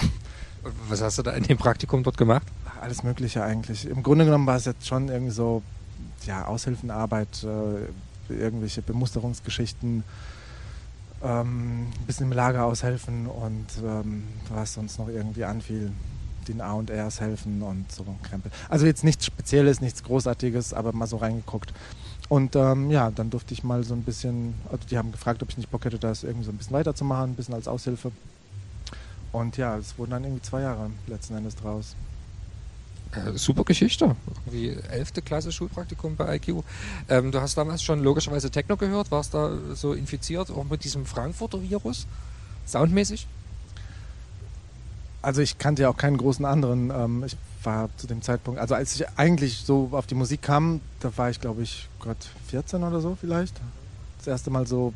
Was 0.88 1.02
hast 1.02 1.18
du 1.18 1.22
da 1.22 1.32
in 1.32 1.44
dem 1.44 1.56
Praktikum 1.56 2.02
dort 2.02 2.16
gemacht? 2.16 2.46
Alles 2.80 3.02
Mögliche 3.02 3.42
eigentlich. 3.42 3.86
Im 3.86 4.02
Grunde 4.02 4.24
genommen 4.24 4.46
war 4.46 4.56
es 4.56 4.64
jetzt 4.64 4.86
schon 4.86 5.08
irgendwie 5.08 5.32
so, 5.32 5.62
ja, 6.26 6.46
Aushilfenarbeit, 6.46 7.44
äh, 7.44 8.32
irgendwelche 8.32 8.82
Bemusterungsgeschichten, 8.82 10.04
ähm, 11.22 11.86
ein 11.88 12.06
bisschen 12.06 12.26
im 12.26 12.32
Lager 12.32 12.64
aushelfen 12.64 13.26
und 13.26 13.66
ähm, 13.84 14.24
was 14.50 14.74
sonst 14.74 14.98
noch 14.98 15.08
irgendwie 15.08 15.44
anfiel, 15.44 15.92
den 16.46 16.60
A 16.60 16.72
und 16.72 16.90
Rs 16.90 17.20
helfen 17.20 17.62
und 17.62 17.90
so 17.90 18.04
Krempel. 18.22 18.50
Also 18.68 18.86
jetzt 18.86 19.04
nichts 19.04 19.26
Spezielles, 19.26 19.80
nichts 19.80 20.02
Großartiges, 20.02 20.72
aber 20.74 20.92
mal 20.92 21.06
so 21.06 21.16
reingeguckt. 21.16 21.72
Und 22.28 22.56
ähm, 22.56 22.90
ja, 22.90 23.10
dann 23.10 23.30
durfte 23.30 23.54
ich 23.54 23.64
mal 23.64 23.82
so 23.84 23.94
ein 23.94 24.02
bisschen, 24.02 24.54
also 24.70 24.86
die 24.90 24.98
haben 24.98 25.12
gefragt, 25.12 25.42
ob 25.42 25.48
ich 25.48 25.56
nicht 25.56 25.70
Bock 25.70 25.84
hätte, 25.84 25.98
das 25.98 26.24
irgendwie 26.24 26.44
so 26.44 26.52
ein 26.52 26.58
bisschen 26.58 26.74
weiterzumachen, 26.74 27.30
ein 27.30 27.34
bisschen 27.34 27.54
als 27.54 27.68
Aushilfe. 27.68 28.12
Und 29.32 29.56
ja, 29.56 29.76
es 29.76 29.98
wurden 29.98 30.10
dann 30.10 30.24
irgendwie 30.24 30.42
zwei 30.42 30.62
Jahre 30.62 30.90
letzten 31.06 31.36
Endes 31.36 31.56
draus. 31.56 31.96
Äh, 33.12 33.38
super 33.38 33.64
Geschichte. 33.64 34.14
Irgendwie 34.44 34.76
11. 34.90 35.24
Klasse 35.24 35.52
Schulpraktikum 35.52 36.16
bei 36.16 36.36
IQ. 36.36 36.62
Ähm, 37.08 37.32
du 37.32 37.40
hast 37.40 37.56
damals 37.56 37.82
schon 37.82 38.02
logischerweise 38.02 38.50
Techno 38.50 38.76
gehört, 38.76 39.10
warst 39.10 39.32
da 39.32 39.56
so 39.74 39.94
infiziert, 39.94 40.50
auch 40.50 40.64
mit 40.64 40.84
diesem 40.84 41.06
Frankfurter 41.06 41.62
Virus, 41.62 42.06
soundmäßig? 42.66 43.26
Also 45.22 45.40
ich 45.40 45.58
kannte 45.58 45.82
ja 45.82 45.88
auch 45.88 45.96
keinen 45.96 46.18
großen 46.18 46.44
anderen. 46.44 46.90
Ähm, 46.90 47.24
ich 47.24 47.36
war 47.68 47.90
zu 47.98 48.06
dem 48.06 48.22
Zeitpunkt, 48.22 48.58
also 48.58 48.74
als 48.74 48.94
ich 48.94 49.06
eigentlich 49.18 49.58
so 49.58 49.90
auf 49.92 50.06
die 50.06 50.14
Musik 50.14 50.40
kam, 50.40 50.80
da 51.00 51.14
war 51.16 51.28
ich 51.28 51.38
glaube 51.38 51.62
ich 51.62 51.86
Gott 52.00 52.16
14 52.48 52.82
oder 52.82 53.00
so 53.00 53.16
vielleicht. 53.20 53.54
Das 54.16 54.26
erste 54.26 54.50
Mal 54.50 54.66
so 54.66 54.94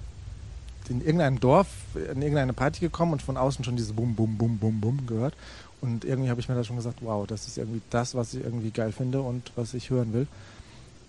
in 0.89 1.01
irgendeinem 1.01 1.39
Dorf, 1.39 1.69
in 1.95 2.23
irgendeine 2.23 2.55
Party 2.55 2.81
gekommen 2.81 3.13
und 3.13 3.23
von 3.23 3.37
außen 3.37 3.63
schon 3.65 3.77
dieses 3.77 3.93
Bum, 3.93 4.15
Bum, 4.15 4.39
Bum, 4.39 4.59
Bum, 4.59 4.81
Bum 4.81 5.07
gehört. 5.07 5.35
Und 5.83 6.05
irgendwie 6.05 6.31
habe 6.31 6.41
ich 6.41 6.49
mir 6.49 6.55
da 6.55 6.65
schon 6.65 6.77
gesagt, 6.77 6.99
wow, 7.03 7.27
das 7.27 7.47
ist 7.47 7.59
irgendwie 7.59 7.83
das, 7.91 8.15
was 8.15 8.33
ich 8.35 8.43
irgendwie 8.43 8.71
geil 8.71 8.93
finde 8.93 9.21
und 9.21 9.53
was 9.55 9.75
ich 9.75 9.91
hören 9.91 10.13
will. 10.15 10.27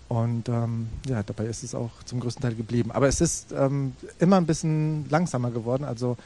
Und 0.08 0.48
ähm, 0.48 0.88
ja, 1.08 1.22
dabei 1.22 1.46
ist 1.46 1.64
es 1.64 1.74
auch 1.74 1.90
zum 2.04 2.20
größten 2.20 2.42
Teil 2.42 2.54
geblieben. 2.54 2.92
Aber 2.92 3.08
es 3.08 3.20
ist 3.20 3.52
ähm, 3.52 3.94
immer 4.18 4.36
ein 4.36 4.46
bisschen 4.46 5.08
langsamer 5.08 5.50
geworden. 5.50 5.84
Also 5.84 6.16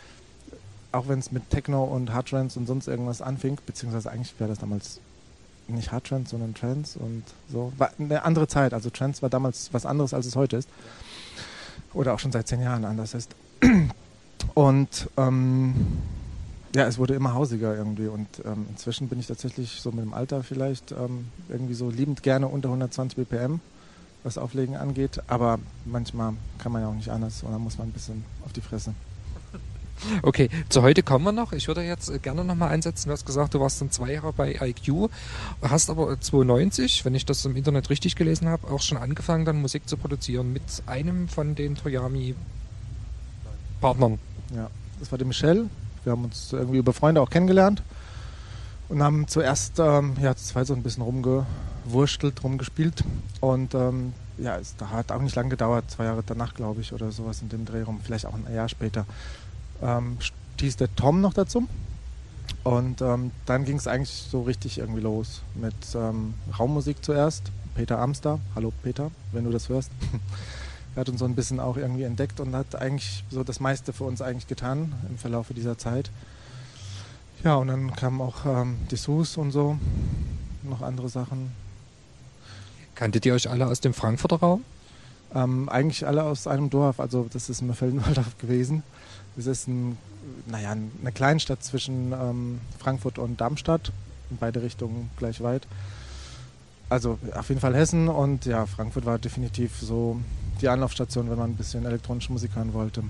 auch 0.91 1.07
wenn 1.09 1.21
es 1.21 1.31
mit 1.31 1.49
Techno 1.49 1.85
und 1.85 2.13
Hardtrance 2.13 2.59
und 2.59 2.67
sonst 2.67 2.89
irgendwas 2.89 3.23
anfing, 3.23 3.57
beziehungsweise 3.65 4.11
eigentlich 4.11 4.35
war 4.41 4.49
das 4.49 4.59
damals 4.59 5.01
nicht 5.69 5.93
Hardtrance, 5.93 6.31
sondern 6.31 6.55
Trance 6.55 6.99
und 6.99 7.23
so. 7.51 7.73
War 7.77 7.91
eine 7.99 8.23
andere 8.23 8.49
Zeit. 8.49 8.75
Also 8.75 8.91
Trance 8.91 9.23
war 9.23 9.31
damals 9.31 9.73
was 9.73 9.87
anderes, 9.87 10.15
als 10.15 10.27
es 10.27 10.37
heute 10.37 10.57
ist. 10.57 10.69
Oder 11.95 12.15
auch 12.15 12.19
schon 12.19 12.33
seit 12.33 12.49
zehn 12.49 12.61
Jahren 12.61 12.85
anders 12.85 13.15
ist. 13.15 13.35
Und 14.55 15.09
ähm, 15.17 15.75
ja, 16.75 16.87
es 16.87 16.99
wurde 16.99 17.15
immer 17.15 17.35
hausiger 17.35 17.75
irgendwie. 17.77 18.09
Und 18.09 18.29
ähm, 18.45 18.67
inzwischen 18.71 19.09
bin 19.09 19.19
ich 19.19 19.27
tatsächlich 19.27 19.81
so 19.81 19.91
mit 19.91 20.05
dem 20.05 20.15
Alter 20.15 20.43
vielleicht 20.43 20.93
ähm, 20.93 21.29
irgendwie 21.49 21.75
so 21.75 21.91
liebend 21.91 22.23
gerne 22.23 22.49
unter 22.49 22.69
120 22.69 23.17
BPM, 23.17 23.61
was 24.23 24.39
Auflegen 24.39 24.77
angeht. 24.77 25.21
Aber 25.29 25.59
manchmal 25.85 26.35
kann 26.59 26.73
man 26.73 26.83
ja 26.83 26.89
auch 26.89 26.95
nicht 26.95 27.11
anders 27.11 27.43
und 27.43 27.53
dann 27.53 27.63
muss 27.63 27.79
man 27.79 27.89
ein 27.89 27.93
bisschen 27.93 28.25
auf 28.45 28.53
die 28.53 28.61
Fresse. 28.61 28.95
Okay, 30.23 30.49
zu 30.69 30.83
heute 30.83 31.03
kommen 31.03 31.25
wir 31.25 31.33
noch. 31.33 31.53
Ich 31.53 31.67
würde 31.69 31.83
jetzt 31.83 32.23
gerne 32.23 32.45
nochmal 32.45 32.71
einsetzen. 32.71 33.09
Du 33.09 33.13
hast 33.13 33.27
gesagt, 33.27 33.55
du 33.55 33.61
warst 33.61 33.81
dann 33.81 33.91
zwei 33.91 34.13
Jahre 34.13 34.33
bei 34.33 34.59
IQ, 34.61 35.11
hast 35.63 35.91
aber 35.91 36.21
92, 36.21 37.05
wenn 37.05 37.15
ich 37.15 37.27
das 37.27 37.45
im 37.45 37.57
Internet 37.57 37.91
richtig 37.91 38.17
gelesen 38.17 38.49
habe, 38.49 38.71
auch 38.71 38.83
schon 38.83 38.99
angefangen, 38.99 39.45
dann 39.45 39.61
Musik 39.61 39.89
zu 39.89 39.97
produzieren 39.97 40.53
mit 40.53 40.63
einem 40.87 41.29
von 41.29 41.55
den 41.55 41.77
Toyami-Partnern. 41.77 44.19
Ja, 44.55 44.71
das 45.01 45.11
war 45.11 45.19
der 45.19 45.27
Michel. 45.27 45.69
Wir 46.05 46.13
haben 46.13 46.25
uns 46.25 46.53
irgendwie 46.53 46.79
über 46.79 46.93
Freunde 46.93 47.21
auch 47.21 47.31
kennengelernt 47.31 47.83
und 48.89 49.03
haben 49.03 49.29
zuerst 49.29 49.79
ähm, 49.79 50.17
ja, 50.21 50.35
zu 50.35 50.65
so 50.65 50.75
ein 50.75 50.83
bisschen 50.83 51.03
rumgewurstelt, 51.03 52.43
rumgespielt. 52.43 53.05
Und 53.41 53.75
ähm, 53.75 54.15
ja, 54.39 54.57
es 54.57 54.75
hat 54.93 55.13
auch 55.13 55.21
nicht 55.21 55.37
lange 55.37 55.51
gedauert, 55.51 55.91
zwei 55.91 56.05
Jahre 56.05 56.23
danach, 56.25 56.55
glaube 56.55 56.81
ich, 56.81 56.93
oder 56.93 57.11
sowas 57.11 57.43
in 57.43 57.49
dem 57.49 57.65
Dreh 57.65 57.83
rum, 57.83 58.01
vielleicht 58.03 58.27
auch 58.27 58.35
ein 58.35 58.55
Jahr 58.55 58.69
später 58.69 59.05
ähm, 59.83 60.19
stieß 60.57 60.77
der 60.77 60.95
Tom 60.95 61.21
noch 61.21 61.35
dazu. 61.35 61.69
Und 62.65 63.01
ähm, 63.01 63.31
dann 63.47 63.65
ging 63.65 63.77
es 63.77 63.87
eigentlich 63.87 64.11
so 64.31 64.43
richtig 64.43 64.79
irgendwie 64.79 65.01
los 65.01 65.43
mit 65.55 65.75
ähm, 65.95 66.35
Raummusik 66.59 67.05
zuerst. 67.05 67.51
Peter 67.75 67.99
Amster, 67.99 68.41
hallo 68.55 68.73
Peter, 68.83 69.11
wenn 69.33 69.45
du 69.45 69.51
das 69.51 69.69
hörst. 69.69 69.91
er 70.95 71.01
hat 71.01 71.09
uns 71.09 71.21
so 71.21 71.25
ein 71.25 71.35
bisschen 71.35 71.61
auch 71.61 71.77
irgendwie 71.77 72.03
entdeckt 72.03 72.41
und 72.41 72.55
hat 72.57 72.75
eigentlich 72.75 73.25
so 73.31 73.45
das 73.45 73.61
meiste 73.61 73.93
für 73.93 74.05
uns 74.05 74.21
eigentlich 74.21 74.49
getan 74.49 74.93
im 75.09 75.17
Verlauf 75.17 75.47
dieser 75.55 75.79
Zeit. 75.79 76.11
Ja, 77.45 77.55
und 77.55 77.69
dann 77.69 77.95
kamen 77.95 78.21
auch 78.21 78.45
ähm, 78.45 78.77
Dessous 78.91 79.37
und 79.37 79.53
so, 79.53 79.79
noch 80.65 80.83
andere 80.83 81.09
Sachen. 81.09 81.53
Kanntet 82.97 83.25
ihr 83.27 83.35
euch 83.35 83.49
alle 83.49 83.69
aus 83.69 83.81
dem 83.81 83.95
Frankfurter 83.95 84.37
Raum? 84.37 84.65
Ähm, 85.33 85.69
eigentlich 85.69 86.05
alle 86.05 86.25
aus 86.25 86.49
einem 86.49 86.69
Dorf, 86.69 86.99
also 86.99 87.29
das 87.33 87.49
ist 87.49 87.63
Mörfelden-Walldorf 87.63 88.37
gewesen. 88.39 88.83
Es 89.39 89.47
ist 89.47 89.69
ein, 89.69 89.97
naja, 90.47 90.73
eine 90.73 91.13
Kleinstadt 91.13 91.63
zwischen 91.63 92.13
ähm, 92.13 92.61
Frankfurt 92.79 93.19
und 93.19 93.41
Darmstadt, 93.41 93.93
in 94.31 94.37
beide 94.37 94.63
Richtungen 94.63 95.11
gleich 95.17 95.41
weit. 95.41 95.67
Also 96.89 97.19
auf 97.35 97.49
jeden 97.49 97.61
Fall 97.61 97.75
Hessen 97.75 98.09
und 98.09 98.47
ja, 98.47 98.67
Frankfurt 98.67 99.07
war 99.07 99.19
definitiv 99.19 99.79
so 99.81 100.21
die 100.61 100.69
Anlaufstation, 100.69 101.31
wenn 101.31 101.39
man 101.39 101.51
ein 101.51 101.57
bisschen 101.57 101.87
elektronische 101.87 102.33
Musik 102.33 102.57
hören 102.57 102.73
wollte. 102.73 103.05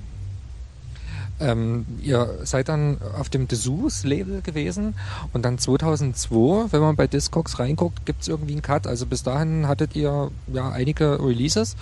Ähm, 1.41 1.87
ihr 2.03 2.41
seid 2.43 2.69
dann 2.69 2.99
auf 3.17 3.29
dem 3.29 3.47
Dessous-Label 3.47 4.43
gewesen 4.43 4.95
und 5.33 5.45
dann 5.45 5.57
2002, 5.59 6.73
wenn 6.73 6.81
man 6.81 6.97
bei 6.97 7.07
Discogs 7.07 7.61
reinguckt, 7.61 8.05
gibt 8.05 8.23
es 8.23 8.29
irgendwie 8.29 8.53
einen 8.53 8.63
Cut. 8.63 8.87
Also 8.87 9.07
bis 9.07 9.23
dahin 9.23 9.69
hattet 9.69 9.95
ihr 9.95 10.31
ja 10.53 10.71
einige 10.71 11.25
Releases 11.25 11.77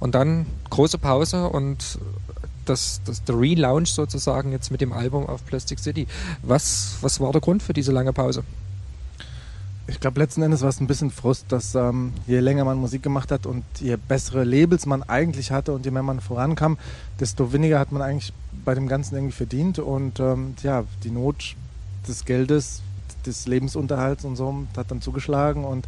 und 0.00 0.14
dann 0.14 0.46
große 0.70 0.98
Pause 0.98 1.48
und 1.48 1.98
das, 2.64 3.00
das, 3.04 3.24
der 3.24 3.38
Relaunch 3.38 3.90
sozusagen 3.90 4.52
jetzt 4.52 4.70
mit 4.70 4.80
dem 4.80 4.92
Album 4.92 5.26
auf 5.26 5.44
Plastic 5.44 5.78
City. 5.78 6.06
Was, 6.42 6.96
was 7.00 7.20
war 7.20 7.32
der 7.32 7.40
Grund 7.40 7.62
für 7.62 7.72
diese 7.72 7.92
lange 7.92 8.12
Pause? 8.12 8.44
Ich 9.86 10.00
glaube, 10.00 10.18
letzten 10.18 10.40
Endes 10.40 10.62
war 10.62 10.70
es 10.70 10.80
ein 10.80 10.86
bisschen 10.86 11.10
Frust, 11.10 11.46
dass 11.50 11.74
ähm, 11.74 12.14
je 12.26 12.40
länger 12.40 12.64
man 12.64 12.78
Musik 12.78 13.02
gemacht 13.02 13.30
hat 13.30 13.44
und 13.44 13.64
je 13.80 13.96
bessere 13.96 14.44
Labels 14.44 14.86
man 14.86 15.02
eigentlich 15.02 15.50
hatte 15.50 15.72
und 15.74 15.84
je 15.84 15.90
mehr 15.90 16.02
man 16.02 16.20
vorankam, 16.20 16.78
desto 17.20 17.52
weniger 17.52 17.78
hat 17.78 17.92
man 17.92 18.00
eigentlich 18.00 18.32
bei 18.64 18.74
dem 18.74 18.88
Ganzen 18.88 19.14
irgendwie 19.14 19.36
verdient. 19.36 19.78
Und 19.78 20.20
ähm, 20.20 20.54
ja, 20.62 20.84
die 21.02 21.10
Not 21.10 21.54
des 22.08 22.24
Geldes, 22.24 22.80
des 23.26 23.46
Lebensunterhalts 23.46 24.24
und 24.24 24.36
so 24.36 24.64
hat 24.74 24.90
dann 24.90 25.02
zugeschlagen 25.02 25.64
und 25.64 25.86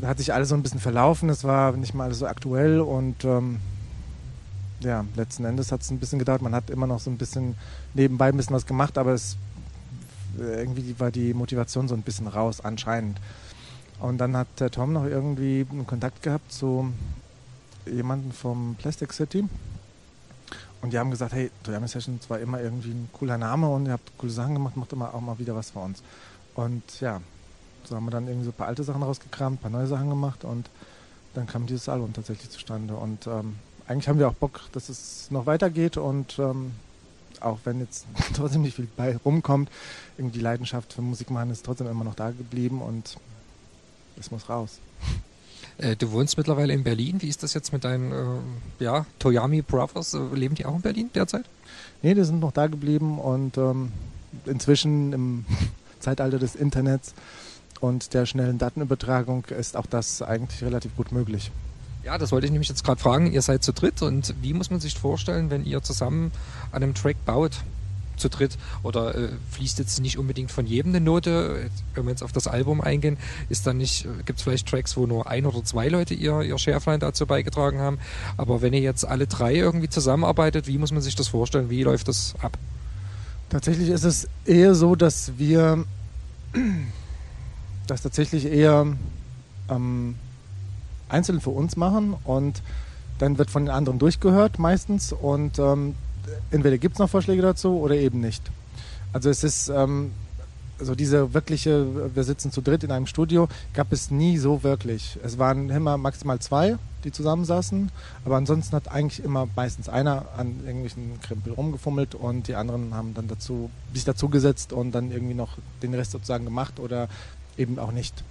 da 0.00 0.08
hat 0.08 0.18
sich 0.18 0.32
alles 0.32 0.48
so 0.48 0.54
ein 0.54 0.62
bisschen 0.62 0.80
verlaufen. 0.80 1.28
Es 1.28 1.44
war 1.44 1.72
nicht 1.72 1.94
mal 1.94 2.04
alles 2.04 2.18
so 2.18 2.26
aktuell 2.26 2.80
und 2.80 3.24
ähm, 3.24 3.60
ja, 4.80 5.04
letzten 5.14 5.44
Endes 5.44 5.72
hat 5.72 5.82
es 5.82 5.90
ein 5.90 5.98
bisschen 5.98 6.18
gedauert. 6.18 6.42
Man 6.42 6.54
hat 6.54 6.70
immer 6.70 6.86
noch 6.86 7.00
so 7.00 7.10
ein 7.10 7.18
bisschen 7.18 7.54
nebenbei 7.94 8.28
ein 8.28 8.36
bisschen 8.36 8.54
was 8.54 8.66
gemacht, 8.66 8.98
aber 8.98 9.12
es 9.12 9.36
irgendwie 10.38 10.98
war 10.98 11.10
die 11.10 11.34
Motivation 11.34 11.88
so 11.88 11.94
ein 11.94 12.02
bisschen 12.02 12.26
raus, 12.26 12.60
anscheinend. 12.60 13.18
Und 14.00 14.18
dann 14.18 14.36
hat 14.36 14.48
der 14.58 14.70
Tom 14.70 14.92
noch 14.92 15.04
irgendwie 15.04 15.66
einen 15.70 15.86
Kontakt 15.86 16.22
gehabt 16.22 16.52
zu 16.52 16.92
jemandem 17.86 18.32
vom 18.32 18.76
Plastic 18.78 19.12
City. 19.12 19.48
Und 20.82 20.92
die 20.92 20.98
haben 20.98 21.10
gesagt, 21.10 21.32
hey, 21.32 21.50
Toyami 21.62 21.88
Sessions 21.88 22.28
war 22.28 22.38
immer 22.38 22.60
irgendwie 22.60 22.90
ein 22.90 23.08
cooler 23.12 23.38
Name 23.38 23.68
und 23.68 23.86
ihr 23.86 23.92
habt 23.92 24.18
coole 24.18 24.32
Sachen 24.32 24.54
gemacht, 24.54 24.76
macht 24.76 24.92
immer 24.92 25.14
auch 25.14 25.20
mal 25.20 25.38
wieder 25.38 25.56
was 25.56 25.70
für 25.70 25.78
uns. 25.78 26.02
Und 26.54 27.00
ja, 27.00 27.20
so 27.84 27.96
haben 27.96 28.04
wir 28.04 28.10
dann 28.10 28.26
irgendwie 28.26 28.44
so 28.44 28.50
ein 28.50 28.56
paar 28.56 28.68
alte 28.68 28.84
Sachen 28.84 29.02
rausgekramt, 29.02 29.56
ein 29.56 29.62
paar 29.62 29.70
neue 29.70 29.86
Sachen 29.86 30.10
gemacht 30.10 30.44
und 30.44 30.68
dann 31.34 31.46
kam 31.46 31.66
dieses 31.66 31.88
Album 31.88 32.12
tatsächlich 32.12 32.50
zustande. 32.50 32.94
Und 32.94 33.26
ähm, 33.26 33.56
eigentlich 33.88 34.08
haben 34.08 34.18
wir 34.18 34.28
auch 34.28 34.34
Bock, 34.34 34.60
dass 34.72 34.88
es 34.88 35.30
noch 35.30 35.46
weitergeht 35.46 35.96
und 35.96 36.38
ähm, 36.38 36.72
auch 37.40 37.58
wenn 37.64 37.80
jetzt 37.80 38.06
trotzdem 38.34 38.62
nicht 38.62 38.76
viel 38.76 38.88
bei 38.96 39.16
rumkommt, 39.16 39.70
irgendwie 40.18 40.38
die 40.38 40.44
Leidenschaft 40.44 40.92
für 40.92 41.02
Musik 41.02 41.30
machen 41.30 41.50
ist 41.50 41.64
trotzdem 41.64 41.86
immer 41.86 42.04
noch 42.04 42.14
da 42.14 42.30
geblieben 42.30 42.82
und 42.82 43.16
es 44.18 44.30
muss 44.30 44.48
raus. 44.48 44.78
Äh, 45.78 45.96
du 45.96 46.10
wohnst 46.12 46.38
mittlerweile 46.38 46.72
in 46.72 46.84
Berlin. 46.84 47.20
Wie 47.20 47.28
ist 47.28 47.42
das 47.42 47.54
jetzt 47.54 47.72
mit 47.72 47.84
deinen 47.84 48.12
äh, 48.12 48.84
ja, 48.84 49.06
Toyami 49.18 49.62
Brothers? 49.62 50.14
Äh, 50.14 50.20
leben 50.34 50.54
die 50.54 50.64
auch 50.64 50.76
in 50.76 50.80
Berlin 50.82 51.10
derzeit? 51.14 51.44
Nee, 52.02 52.14
die 52.14 52.24
sind 52.24 52.40
noch 52.40 52.52
da 52.52 52.66
geblieben 52.66 53.18
und 53.18 53.58
ähm, 53.58 53.92
inzwischen 54.46 55.12
im 55.12 55.44
Zeitalter 56.00 56.38
des 56.38 56.54
Internets 56.54 57.14
und 57.80 58.14
der 58.14 58.26
schnellen 58.26 58.58
Datenübertragung 58.58 59.44
ist 59.46 59.76
auch 59.76 59.86
das 59.86 60.22
eigentlich 60.22 60.62
relativ 60.62 60.96
gut 60.96 61.12
möglich. 61.12 61.50
Ja, 62.06 62.18
das 62.18 62.30
wollte 62.30 62.46
ich 62.46 62.52
nämlich 62.52 62.68
jetzt 62.68 62.84
gerade 62.84 63.00
fragen. 63.00 63.32
Ihr 63.32 63.42
seid 63.42 63.64
zu 63.64 63.72
dritt 63.72 64.00
und 64.00 64.32
wie 64.40 64.54
muss 64.54 64.70
man 64.70 64.78
sich 64.78 64.96
vorstellen, 64.96 65.50
wenn 65.50 65.64
ihr 65.64 65.82
zusammen 65.82 66.30
an 66.70 66.84
einem 66.84 66.94
Track 66.94 67.16
baut? 67.24 67.64
Zu 68.16 68.28
dritt 68.28 68.56
oder 68.84 69.16
äh, 69.16 69.28
fließt 69.50 69.80
jetzt 69.80 69.98
nicht 69.98 70.16
unbedingt 70.16 70.52
von 70.52 70.66
jedem 70.66 70.92
eine 70.92 71.00
Note? 71.00 71.68
Wenn 71.94 72.04
wir 72.04 72.10
jetzt 72.12 72.22
auf 72.22 72.30
das 72.30 72.46
Album 72.46 72.80
eingehen, 72.80 73.16
ist 73.48 73.66
dann 73.66 73.78
nicht, 73.78 74.06
gibt 74.24 74.38
es 74.38 74.44
vielleicht 74.44 74.68
Tracks, 74.68 74.96
wo 74.96 75.08
nur 75.08 75.26
ein 75.26 75.46
oder 75.46 75.64
zwei 75.64 75.88
Leute 75.88 76.14
ihr, 76.14 76.42
ihr 76.42 76.56
Schärflein 76.58 77.00
dazu 77.00 77.26
beigetragen 77.26 77.80
haben. 77.80 77.98
Aber 78.36 78.62
wenn 78.62 78.72
ihr 78.72 78.82
jetzt 78.82 79.04
alle 79.04 79.26
drei 79.26 79.56
irgendwie 79.56 79.88
zusammenarbeitet, 79.88 80.68
wie 80.68 80.78
muss 80.78 80.92
man 80.92 81.02
sich 81.02 81.16
das 81.16 81.26
vorstellen? 81.26 81.70
Wie 81.70 81.82
läuft 81.82 82.06
das 82.06 82.36
ab? 82.40 82.56
Tatsächlich 83.50 83.88
ist 83.88 84.04
es 84.04 84.28
eher 84.44 84.76
so, 84.76 84.94
dass 84.94 85.38
wir 85.38 85.84
das 87.88 88.02
tatsächlich 88.02 88.46
eher 88.46 88.86
ähm, 89.68 90.14
einzeln 91.08 91.40
für 91.40 91.50
uns 91.50 91.76
machen 91.76 92.14
und 92.24 92.62
dann 93.18 93.38
wird 93.38 93.50
von 93.50 93.64
den 93.64 93.74
anderen 93.74 93.98
durchgehört 93.98 94.58
meistens 94.58 95.12
und 95.12 95.58
ähm, 95.58 95.94
entweder 96.50 96.78
gibt 96.78 96.96
es 96.96 96.98
noch 96.98 97.08
Vorschläge 97.08 97.42
dazu 97.42 97.78
oder 97.78 97.94
eben 97.94 98.20
nicht. 98.20 98.42
Also 99.12 99.30
es 99.30 99.44
ist 99.44 99.68
ähm, 99.68 100.10
so 100.78 100.94
diese 100.94 101.32
wirkliche, 101.32 102.14
wir 102.14 102.24
sitzen 102.24 102.52
zu 102.52 102.60
dritt 102.60 102.84
in 102.84 102.90
einem 102.90 103.06
Studio, 103.06 103.48
gab 103.72 103.92
es 103.92 104.10
nie 104.10 104.36
so 104.36 104.62
wirklich. 104.62 105.18
Es 105.24 105.38
waren 105.38 105.70
immer 105.70 105.96
maximal 105.96 106.38
zwei, 106.38 106.76
die 107.04 107.12
zusammensaßen, 107.12 107.90
aber 108.24 108.36
ansonsten 108.36 108.76
hat 108.76 108.88
eigentlich 108.88 109.24
immer 109.24 109.48
meistens 109.56 109.88
einer 109.88 110.26
an 110.36 110.60
irgendwelchen 110.66 111.20
Krempel 111.22 111.52
rumgefummelt 111.54 112.14
und 112.14 112.48
die 112.48 112.56
anderen 112.56 112.94
haben 112.94 113.14
dann 113.14 113.28
dazu, 113.28 113.70
sich 113.94 114.04
dazugesetzt 114.04 114.72
und 114.72 114.92
dann 114.92 115.10
irgendwie 115.10 115.34
noch 115.34 115.56
den 115.82 115.94
Rest 115.94 116.10
sozusagen 116.10 116.44
gemacht 116.44 116.78
oder 116.78 117.08
eben 117.56 117.78
auch 117.78 117.92
nicht. 117.92 118.22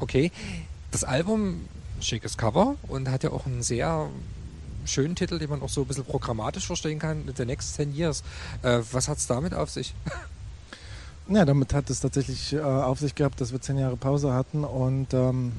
Okay, 0.00 0.32
das 0.90 1.04
Album 1.04 1.60
schickes 2.00 2.36
Cover 2.36 2.76
und 2.88 3.08
hat 3.08 3.24
ja 3.24 3.30
auch 3.30 3.46
einen 3.46 3.62
sehr 3.62 4.08
schönen 4.84 5.14
Titel, 5.14 5.38
den 5.38 5.50
man 5.50 5.62
auch 5.62 5.68
so 5.68 5.82
ein 5.82 5.86
bisschen 5.86 6.04
programmatisch 6.04 6.66
verstehen 6.66 6.98
kann, 6.98 7.28
The 7.36 7.44
Next 7.44 7.74
10 7.74 7.94
Years. 7.94 8.22
Äh, 8.62 8.80
was 8.92 9.08
hat 9.08 9.18
es 9.18 9.26
damit 9.26 9.54
auf 9.54 9.70
sich? 9.70 9.94
Ja, 11.30 11.44
damit 11.44 11.74
hat 11.74 11.90
es 11.90 12.00
tatsächlich 12.00 12.54
äh, 12.54 12.60
auf 12.60 13.00
sich 13.00 13.14
gehabt, 13.14 13.38
dass 13.40 13.52
wir 13.52 13.60
zehn 13.60 13.76
Jahre 13.76 13.96
Pause 13.96 14.32
hatten 14.32 14.64
und 14.64 15.12
ähm, 15.12 15.52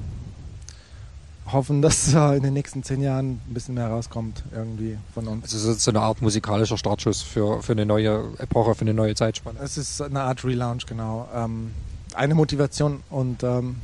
hoffen, 1.52 1.80
dass 1.82 2.12
äh, 2.12 2.36
in 2.36 2.42
den 2.42 2.54
nächsten 2.54 2.82
zehn 2.82 3.00
Jahren 3.00 3.40
ein 3.48 3.54
bisschen 3.54 3.74
mehr 3.74 3.86
rauskommt 3.86 4.42
irgendwie 4.52 4.98
von 5.14 5.28
uns. 5.28 5.44
Also 5.44 5.70
es 5.70 5.76
ist 5.76 5.84
so 5.84 5.92
eine 5.92 6.00
Art 6.00 6.22
musikalischer 6.22 6.76
Startschuss 6.76 7.22
für, 7.22 7.62
für 7.62 7.72
eine 7.72 7.86
neue 7.86 8.24
Epoche, 8.38 8.74
für 8.74 8.80
eine 8.80 8.94
neue 8.94 9.14
Zeitspanne. 9.14 9.60
Es 9.62 9.78
ist 9.78 10.02
eine 10.02 10.22
Art 10.22 10.44
Relaunch, 10.44 10.86
genau. 10.86 11.28
Ähm, 11.32 11.70
eine 12.14 12.34
Motivation 12.34 13.04
und 13.08 13.44
ähm, 13.44 13.76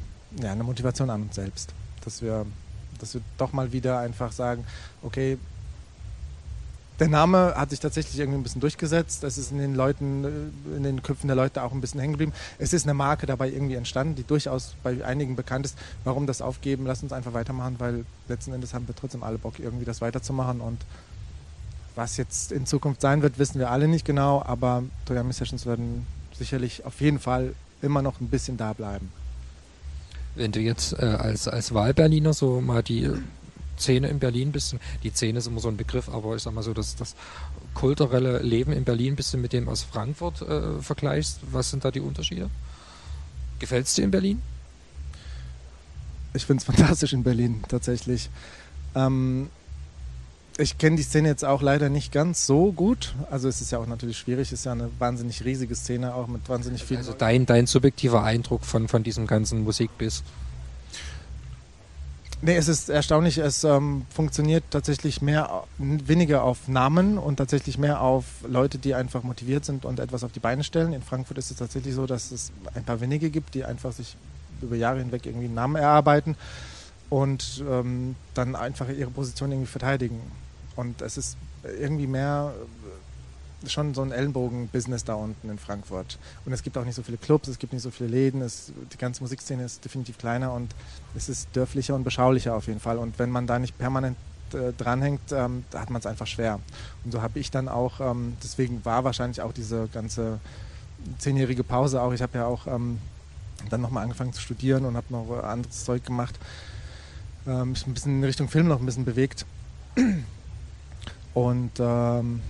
ja, 0.43 0.51
eine 0.51 0.65
Motivation 0.65 1.09
an 1.09 1.23
uns 1.23 1.37
selbst, 1.37 1.73
dass 2.07 2.23
wir, 2.23 2.47
dass 2.99 3.13
wir 3.13 3.21
doch 3.37 3.53
mal 3.53 3.73
wieder 3.73 3.99
einfach 3.99 4.33
sagen, 4.33 4.65
okay, 5.03 5.39
der 6.99 7.09
Name 7.09 7.55
hat 7.55 7.71
sich 7.71 7.81
tatsächlich 7.81 8.19
irgendwie 8.19 8.39
ein 8.39 8.43
bisschen 8.43 8.61
durchgesetzt. 8.61 9.23
Es 9.23 9.37
ist 9.37 9.53
in 9.53 9.59
den 9.59 9.75
Leuten, 9.75 10.53
in 10.75 10.83
den 10.83 11.03
Köpfen 11.03 11.27
der 11.27 11.37
Leute 11.37 11.63
auch 11.63 11.73
ein 11.73 11.81
bisschen 11.81 12.01
hängen 12.01 12.15
geblieben. 12.15 12.33
Es 12.59 12.73
ist 12.73 12.85
eine 12.85 12.95
Marke 12.95 13.27
dabei 13.27 13.51
irgendwie 13.51 13.75
entstanden, 13.75 14.15
die 14.15 14.25
durchaus 14.25 14.75
bei 14.83 15.05
einigen 15.05 15.37
bekannt 15.37 15.67
ist. 15.67 15.77
Warum 16.05 16.27
das 16.27 16.41
aufgeben? 16.41 16.87
Lass 16.87 17.03
uns 17.03 17.13
einfach 17.13 17.35
weitermachen, 17.35 17.77
weil 17.79 18.07
letzten 18.29 18.55
Endes 18.55 18.73
haben 18.73 18.89
wir 18.89 18.97
trotzdem 18.97 19.23
alle 19.23 19.37
Bock, 19.37 19.59
irgendwie 19.59 19.85
das 19.85 20.01
weiterzumachen. 20.01 20.63
Und 20.63 20.81
was 21.97 22.17
jetzt 22.17 22.51
in 22.51 22.65
Zukunft 22.65 23.03
sein 23.03 23.21
wird, 23.21 23.39
wissen 23.39 23.59
wir 23.59 23.71
alle 23.71 23.89
nicht 23.89 24.07
genau. 24.07 24.43
Aber 24.43 24.83
Toyami 25.05 25.35
Sessions 25.35 25.67
werden 25.67 26.07
sicherlich 26.39 26.87
auf 26.87 27.01
jeden 27.03 27.19
Fall 27.19 27.55
immer 27.83 28.01
noch 28.01 28.21
ein 28.21 28.29
bisschen 28.29 28.57
da 28.57 28.73
bleiben. 28.73 29.11
Wenn 30.37 30.53
du 30.53 30.61
jetzt 30.61 30.93
äh, 30.93 31.05
als, 31.05 31.49
als 31.49 31.75
Wahlberliner 31.75 32.33
so 32.33 32.61
mal 32.61 32.83
die 32.83 33.11
Szene 33.79 34.09
in 34.09 34.19
Berlin 34.19 34.53
bisschen, 34.53 34.81
die 35.03 35.11
Szene 35.11 35.39
ist 35.39 35.47
immer 35.47 35.61
so 35.61 35.69
ein 35.69 35.77
Begriff, 35.77 36.09
aber 36.09 36.37
ich 36.37 36.43
sag 36.43 36.55
mal 36.55 36.63
so, 36.63 36.73
dass 36.73 36.97
das 36.97 37.15
kulturelle 37.75 38.39
Leben 38.39 38.73
in 38.73 38.85
Berlin 38.85 39.13
ein 39.13 39.17
bisschen 39.17 39.41
mit 39.41 39.53
dem 39.53 39.69
aus 39.69 39.83
Frankfurt 39.83 40.43
äh, 40.43 40.81
vergleichst, 40.81 41.41
was 41.51 41.71
sind 41.71 41.85
da 41.85 41.91
die 41.91 42.01
Unterschiede? 42.01 42.49
Gefällt 43.59 43.87
es 43.87 43.95
dir 43.95 44.05
in 44.05 44.11
Berlin? 44.11 44.43
Ich 46.35 46.45
finde 46.45 46.61
es 46.61 46.65
fantastisch 46.65 47.13
in 47.13 47.23
Berlin, 47.23 47.63
tatsächlich. 47.69 48.31
Ähm, 48.95 49.49
ich 50.59 50.79
kenne 50.79 50.97
die 50.97 51.03
Szene 51.03 51.29
jetzt 51.29 51.45
auch 51.45 51.61
leider 51.61 51.89
nicht 51.89 52.13
ganz 52.13 52.47
so 52.47 52.73
gut. 52.73 53.15
Also 53.31 53.49
es 53.49 53.61
ist 53.61 53.73
ja 53.73 53.79
auch 53.79 53.87
natürlich 53.87 54.19
schwierig, 54.19 54.53
es 54.53 54.61
ist 54.61 54.65
ja 54.65 54.73
eine 54.73 54.91
wahnsinnig 54.99 55.45
riesige 55.45 55.75
Szene, 55.75 56.15
auch 56.15 56.29
mit 56.29 56.49
wahnsinnig 56.49 56.83
viel. 56.85 56.97
Also 56.97 57.13
dein, 57.13 57.45
dein 57.45 57.67
subjektiver 57.67 58.23
Eindruck 58.23 58.65
von, 58.65 58.89
von 58.89 59.03
diesem 59.03 59.27
ganzen 59.27 59.65
Musikbiss. 59.65 60.23
Nee, 62.43 62.57
es 62.57 62.69
ist 62.69 62.91
erstaunlich, 62.91 63.39
es 63.39 63.65
ähm, 63.65 64.05
funktioniert 64.11 64.65
tatsächlich 64.71 65.23
mehr, 65.23 65.65
weniger 65.79 66.43
auf 66.43 66.69
Namen 66.69 67.17
und 67.17 67.37
tatsächlich 67.37 67.79
mehr 67.79 68.03
auf 68.03 68.25
Leute, 68.47 68.79
die 68.79 68.95
einfach 68.95 69.23
motiviert 69.23 69.65
sind 69.65 69.87
und 69.87 70.01
etwas 70.01 70.23
auf 70.23 70.33
die 70.33 70.41
Beine 70.41 70.63
stellen. 70.63 70.93
In 70.93 71.03
Frankfurt 71.03 71.39
ist 71.39 71.51
es 71.51 71.57
tatsächlich 71.57 71.95
so, 71.95 72.07
dass 72.07 72.31
es 72.33 72.53
ein 72.75 72.85
paar 72.85 73.01
wenige 73.01 73.31
gibt, 73.31 73.55
die 73.55 73.65
einfach 73.65 73.93
sich 73.93 74.17
über 74.61 74.77
Jahre 74.77 74.99
hinweg 74.99 75.25
irgendwie 75.25 75.47
einen 75.47 75.55
Namen 75.55 75.77
erarbeiten 75.77 76.37
und 77.09 77.65
ähm, 77.71 78.17
dann 78.35 78.55
einfach 78.55 78.89
ihre 78.89 79.11
Position 79.11 79.53
irgendwie 79.53 79.71
verteidigen. 79.71 80.21
Und 80.77 81.03
es 81.03 81.17
ist 81.17 81.37
irgendwie 81.81 82.07
mehr 82.07 82.53
schon 83.67 83.95
so 83.95 84.03
ein 84.03 84.13
Ellenbogen-Business 84.13 85.05
da 85.05 85.15
unten 85.15 85.49
in 85.51 85.59
Frankfurt. 85.59 86.19
Und 86.45 86.53
es 86.53 86.63
gibt 86.63 86.77
auch 86.79 86.85
nicht 86.85 86.95
so 86.95 87.03
viele 87.03 87.17
Clubs, 87.17 87.49
es 87.49 87.59
gibt 87.59 87.73
nicht 87.73 87.83
so 87.83 87.91
viele 87.91 88.11
Läden, 88.11 88.43
es, 88.43 88.73
die 88.93 88.99
ganze 88.99 89.23
Musikszene 89.23 89.65
ist 89.65 89.85
definitiv 89.85 90.19
kleiner 90.19 90.53
und 90.53 90.75
es 91.17 91.29
ist 91.29 91.49
dörflicher 91.55 91.95
und 91.95 92.05
beschaulicher 92.05 92.55
auf 92.55 92.67
jeden 92.67 92.81
Fall. 92.81 92.99
Und 92.99 93.19
wenn 93.19 93.31
man 93.31 93.47
da 93.47 93.59
nicht 93.59 93.77
permanent 93.79 94.17
äh, 94.53 94.73
dranhängt, 94.77 95.33
ähm, 95.33 95.65
da 95.71 95.81
hat 95.81 95.91
man 95.91 96.01
es 96.01 96.07
einfach 96.07 96.27
schwer. 96.27 96.61
Und 97.05 97.13
so 97.13 97.23
habe 97.23 97.39
ich 97.39 97.51
dann 97.51 97.69
auch, 97.69 98.01
ähm, 98.01 98.37
deswegen 98.43 98.85
war 98.85 99.05
wahrscheinlich 99.05 99.41
auch 99.41 99.53
diese 99.53 99.89
ganze 99.89 100.39
zehnjährige 101.19 101.65
Pause 101.65 102.03
auch, 102.03 102.13
ich 102.13 102.23
habe 102.23 102.39
ja 102.39 102.47
auch 102.47 102.67
ähm, 102.67 102.99
dann 103.71 103.81
nochmal 103.81 104.03
angefangen 104.03 104.33
zu 104.33 104.41
studieren 104.41 104.85
und 104.85 104.97
habe 104.97 105.07
noch 105.11 105.43
anderes 105.43 105.85
Zeug 105.85 106.05
gemacht, 106.05 106.39
ähm, 107.47 107.71
mich 107.71 107.87
ein 107.87 107.95
bisschen 107.95 108.19
in 108.19 108.25
Richtung 108.25 108.49
Film 108.49 108.69
noch 108.69 108.81
ein 108.81 108.87
bisschen 108.87 109.05
bewegt. 109.05 109.47
Und 111.37 111.73
ähm, 111.81 112.41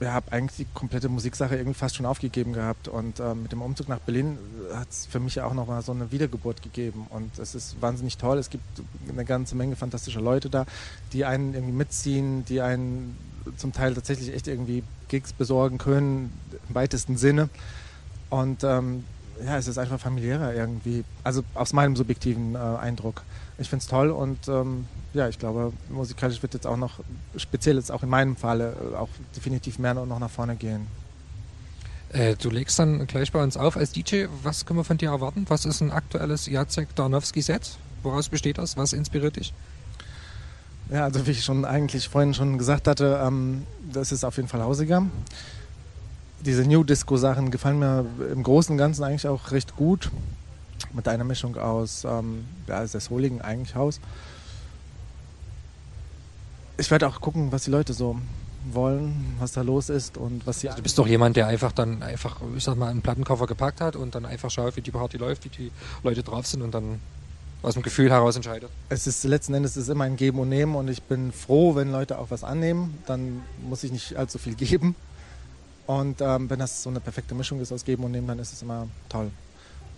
ja, 0.00 0.14
habe 0.14 0.32
eigentlich 0.32 0.56
die 0.56 0.72
komplette 0.72 1.10
Musiksache 1.10 1.54
irgendwie 1.54 1.78
fast 1.78 1.96
schon 1.96 2.06
aufgegeben 2.06 2.54
gehabt. 2.54 2.88
Und 2.88 3.20
ähm, 3.20 3.42
mit 3.42 3.52
dem 3.52 3.60
Umzug 3.60 3.90
nach 3.90 3.98
Berlin 3.98 4.38
hat 4.72 4.88
es 4.88 5.04
für 5.04 5.20
mich 5.20 5.38
auch 5.42 5.52
nochmal 5.52 5.82
so 5.82 5.92
eine 5.92 6.10
Wiedergeburt 6.10 6.62
gegeben. 6.62 7.06
Und 7.10 7.38
es 7.38 7.54
ist 7.54 7.76
wahnsinnig 7.82 8.16
toll. 8.16 8.38
Es 8.38 8.48
gibt 8.48 8.64
eine 9.06 9.26
ganze 9.26 9.54
Menge 9.54 9.76
fantastischer 9.76 10.22
Leute 10.22 10.48
da, 10.48 10.64
die 11.12 11.26
einen 11.26 11.52
irgendwie 11.52 11.74
mitziehen, 11.74 12.42
die 12.46 12.62
einen 12.62 13.18
zum 13.58 13.74
Teil 13.74 13.92
tatsächlich 13.92 14.32
echt 14.32 14.48
irgendwie 14.48 14.82
Gigs 15.08 15.34
besorgen 15.34 15.76
können, 15.76 16.32
im 16.70 16.74
weitesten 16.74 17.18
Sinne. 17.18 17.50
Und 18.30 18.64
ähm, 18.64 19.04
ja, 19.44 19.58
es 19.58 19.68
ist 19.68 19.76
einfach 19.76 20.00
familiärer 20.00 20.54
irgendwie. 20.54 21.04
Also 21.22 21.44
aus 21.52 21.74
meinem 21.74 21.96
subjektiven 21.96 22.54
äh, 22.54 22.58
Eindruck. 22.58 23.24
Ich 23.58 23.68
finde 23.68 23.82
es 23.82 23.88
toll 23.88 24.10
und 24.10 24.46
ähm, 24.48 24.86
ja, 25.14 25.28
ich 25.28 25.38
glaube, 25.38 25.72
musikalisch 25.88 26.42
wird 26.42 26.54
jetzt 26.54 26.66
auch 26.66 26.76
noch, 26.76 27.00
speziell 27.36 27.76
jetzt 27.76 27.90
auch 27.90 28.04
in 28.04 28.08
meinem 28.08 28.36
Falle, 28.36 28.76
auch 28.96 29.08
definitiv 29.34 29.78
mehr 29.78 29.94
noch 29.94 30.18
nach 30.18 30.30
vorne 30.30 30.54
gehen. 30.54 30.86
Äh, 32.10 32.36
du 32.36 32.50
legst 32.50 32.78
dann 32.78 33.06
gleich 33.06 33.32
bei 33.32 33.42
uns 33.42 33.56
auf 33.56 33.76
als 33.76 33.92
DJ. 33.92 34.26
Was 34.42 34.64
können 34.64 34.78
wir 34.78 34.84
von 34.84 34.96
dir 34.96 35.10
erwarten? 35.10 35.44
Was 35.48 35.64
ist 35.64 35.80
ein 35.80 35.90
aktuelles 35.90 36.46
Jacek 36.46 36.94
Darnowski-Set? 36.94 37.76
Woraus 38.02 38.28
besteht 38.28 38.58
das? 38.58 38.76
Was 38.76 38.92
inspiriert 38.92 39.36
dich? 39.36 39.52
Ja, 40.90 41.04
also 41.04 41.26
wie 41.26 41.32
ich 41.32 41.44
schon 41.44 41.64
eigentlich 41.64 42.08
vorhin 42.08 42.32
schon 42.32 42.56
gesagt 42.56 42.88
hatte, 42.88 43.20
ähm, 43.22 43.66
das 43.92 44.12
ist 44.12 44.24
auf 44.24 44.36
jeden 44.36 44.48
Fall 44.48 44.62
hausiger. 44.62 45.04
Diese 46.40 46.62
New 46.62 46.84
Disco-Sachen 46.84 47.50
gefallen 47.50 47.78
mir 47.78 48.06
im 48.32 48.42
Großen 48.42 48.72
und 48.72 48.78
Ganzen 48.78 49.02
eigentlich 49.04 49.26
auch 49.26 49.50
recht 49.50 49.76
gut. 49.76 50.10
Mit 50.92 51.08
einer 51.08 51.24
Mischung 51.24 51.56
aus, 51.56 52.04
ähm, 52.04 52.46
ja, 52.66 52.86
sehr 52.86 53.00
souligen 53.00 53.40
eigentlich 53.40 53.74
Haus. 53.74 54.00
Ich 56.76 56.90
werde 56.90 57.08
auch 57.08 57.20
gucken, 57.20 57.52
was 57.52 57.64
die 57.64 57.70
Leute 57.70 57.92
so 57.92 58.18
wollen, 58.72 59.36
was 59.38 59.52
da 59.52 59.62
los 59.62 59.88
ist 59.88 60.16
und 60.16 60.46
was 60.46 60.60
sie. 60.60 60.68
Du 60.68 60.82
bist 60.82 60.98
doch 60.98 61.06
jemand, 61.06 61.36
der 61.36 61.46
einfach 61.46 61.72
dann 61.72 62.02
einfach, 62.02 62.40
ich 62.56 62.64
sag 62.64 62.76
mal, 62.76 62.88
einen 62.88 63.02
Plattenkoffer 63.02 63.46
gepackt 63.46 63.80
hat 63.80 63.96
und 63.96 64.14
dann 64.14 64.24
einfach 64.24 64.50
schaut, 64.50 64.76
wie 64.76 64.80
die 64.80 64.90
Party 64.90 65.16
läuft, 65.16 65.44
wie 65.44 65.48
die 65.48 65.72
Leute 66.02 66.22
drauf 66.22 66.46
sind 66.46 66.62
und 66.62 66.72
dann 66.72 67.00
aus 67.62 67.74
dem 67.74 67.82
Gefühl 67.82 68.10
heraus 68.10 68.36
entscheidet. 68.36 68.70
Es 68.88 69.06
ist 69.06 69.24
letzten 69.24 69.54
Endes 69.54 69.76
ist 69.76 69.88
immer 69.88 70.04
ein 70.04 70.16
Geben 70.16 70.38
und 70.38 70.48
Nehmen 70.48 70.74
und 70.74 70.88
ich 70.88 71.02
bin 71.02 71.32
froh, 71.32 71.74
wenn 71.74 71.90
Leute 71.90 72.18
auch 72.18 72.30
was 72.30 72.44
annehmen. 72.44 72.98
Dann 73.06 73.42
muss 73.68 73.82
ich 73.84 73.92
nicht 73.92 74.16
allzu 74.16 74.38
viel 74.38 74.54
geben. 74.56 74.94
Und 75.86 76.20
ähm, 76.20 76.50
wenn 76.50 76.58
das 76.58 76.82
so 76.82 76.90
eine 76.90 77.00
perfekte 77.00 77.34
Mischung 77.34 77.60
ist 77.60 77.72
aus 77.72 77.84
Geben 77.84 78.04
und 78.04 78.12
Nehmen, 78.12 78.26
dann 78.26 78.38
ist 78.38 78.52
es 78.52 78.62
immer 78.62 78.86
toll. 79.08 79.30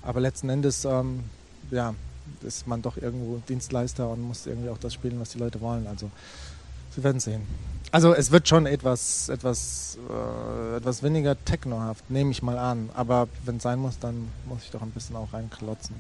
Aber 0.02 0.20
letzten 0.20 0.48
Endes, 0.48 0.84
ähm, 0.84 1.24
ja, 1.70 1.94
ist 2.42 2.66
man 2.66 2.82
doch 2.82 2.96
irgendwo 2.96 3.40
Dienstleister 3.48 4.08
und 4.08 4.22
muss 4.22 4.46
irgendwie 4.46 4.70
auch 4.70 4.78
das 4.78 4.94
spielen, 4.94 5.20
was 5.20 5.30
die 5.30 5.38
Leute 5.38 5.60
wollen. 5.60 5.86
Also 5.86 6.10
wir 6.94 7.04
werden 7.04 7.20
sehen. 7.20 7.42
Also 7.92 8.14
es 8.14 8.30
wird 8.30 8.48
schon 8.48 8.66
etwas, 8.66 9.28
etwas, 9.28 9.98
äh, 10.08 10.76
etwas 10.76 11.02
weniger 11.02 11.36
technohaft, 11.44 12.08
nehme 12.10 12.30
ich 12.30 12.42
mal 12.42 12.58
an. 12.58 12.90
Aber 12.94 13.28
wenn 13.44 13.56
es 13.56 13.62
sein 13.62 13.78
muss, 13.78 13.98
dann 13.98 14.28
muss 14.48 14.62
ich 14.64 14.70
doch 14.70 14.82
ein 14.82 14.90
bisschen 14.90 15.16
auch 15.16 15.32
reinklotzen. 15.32 15.96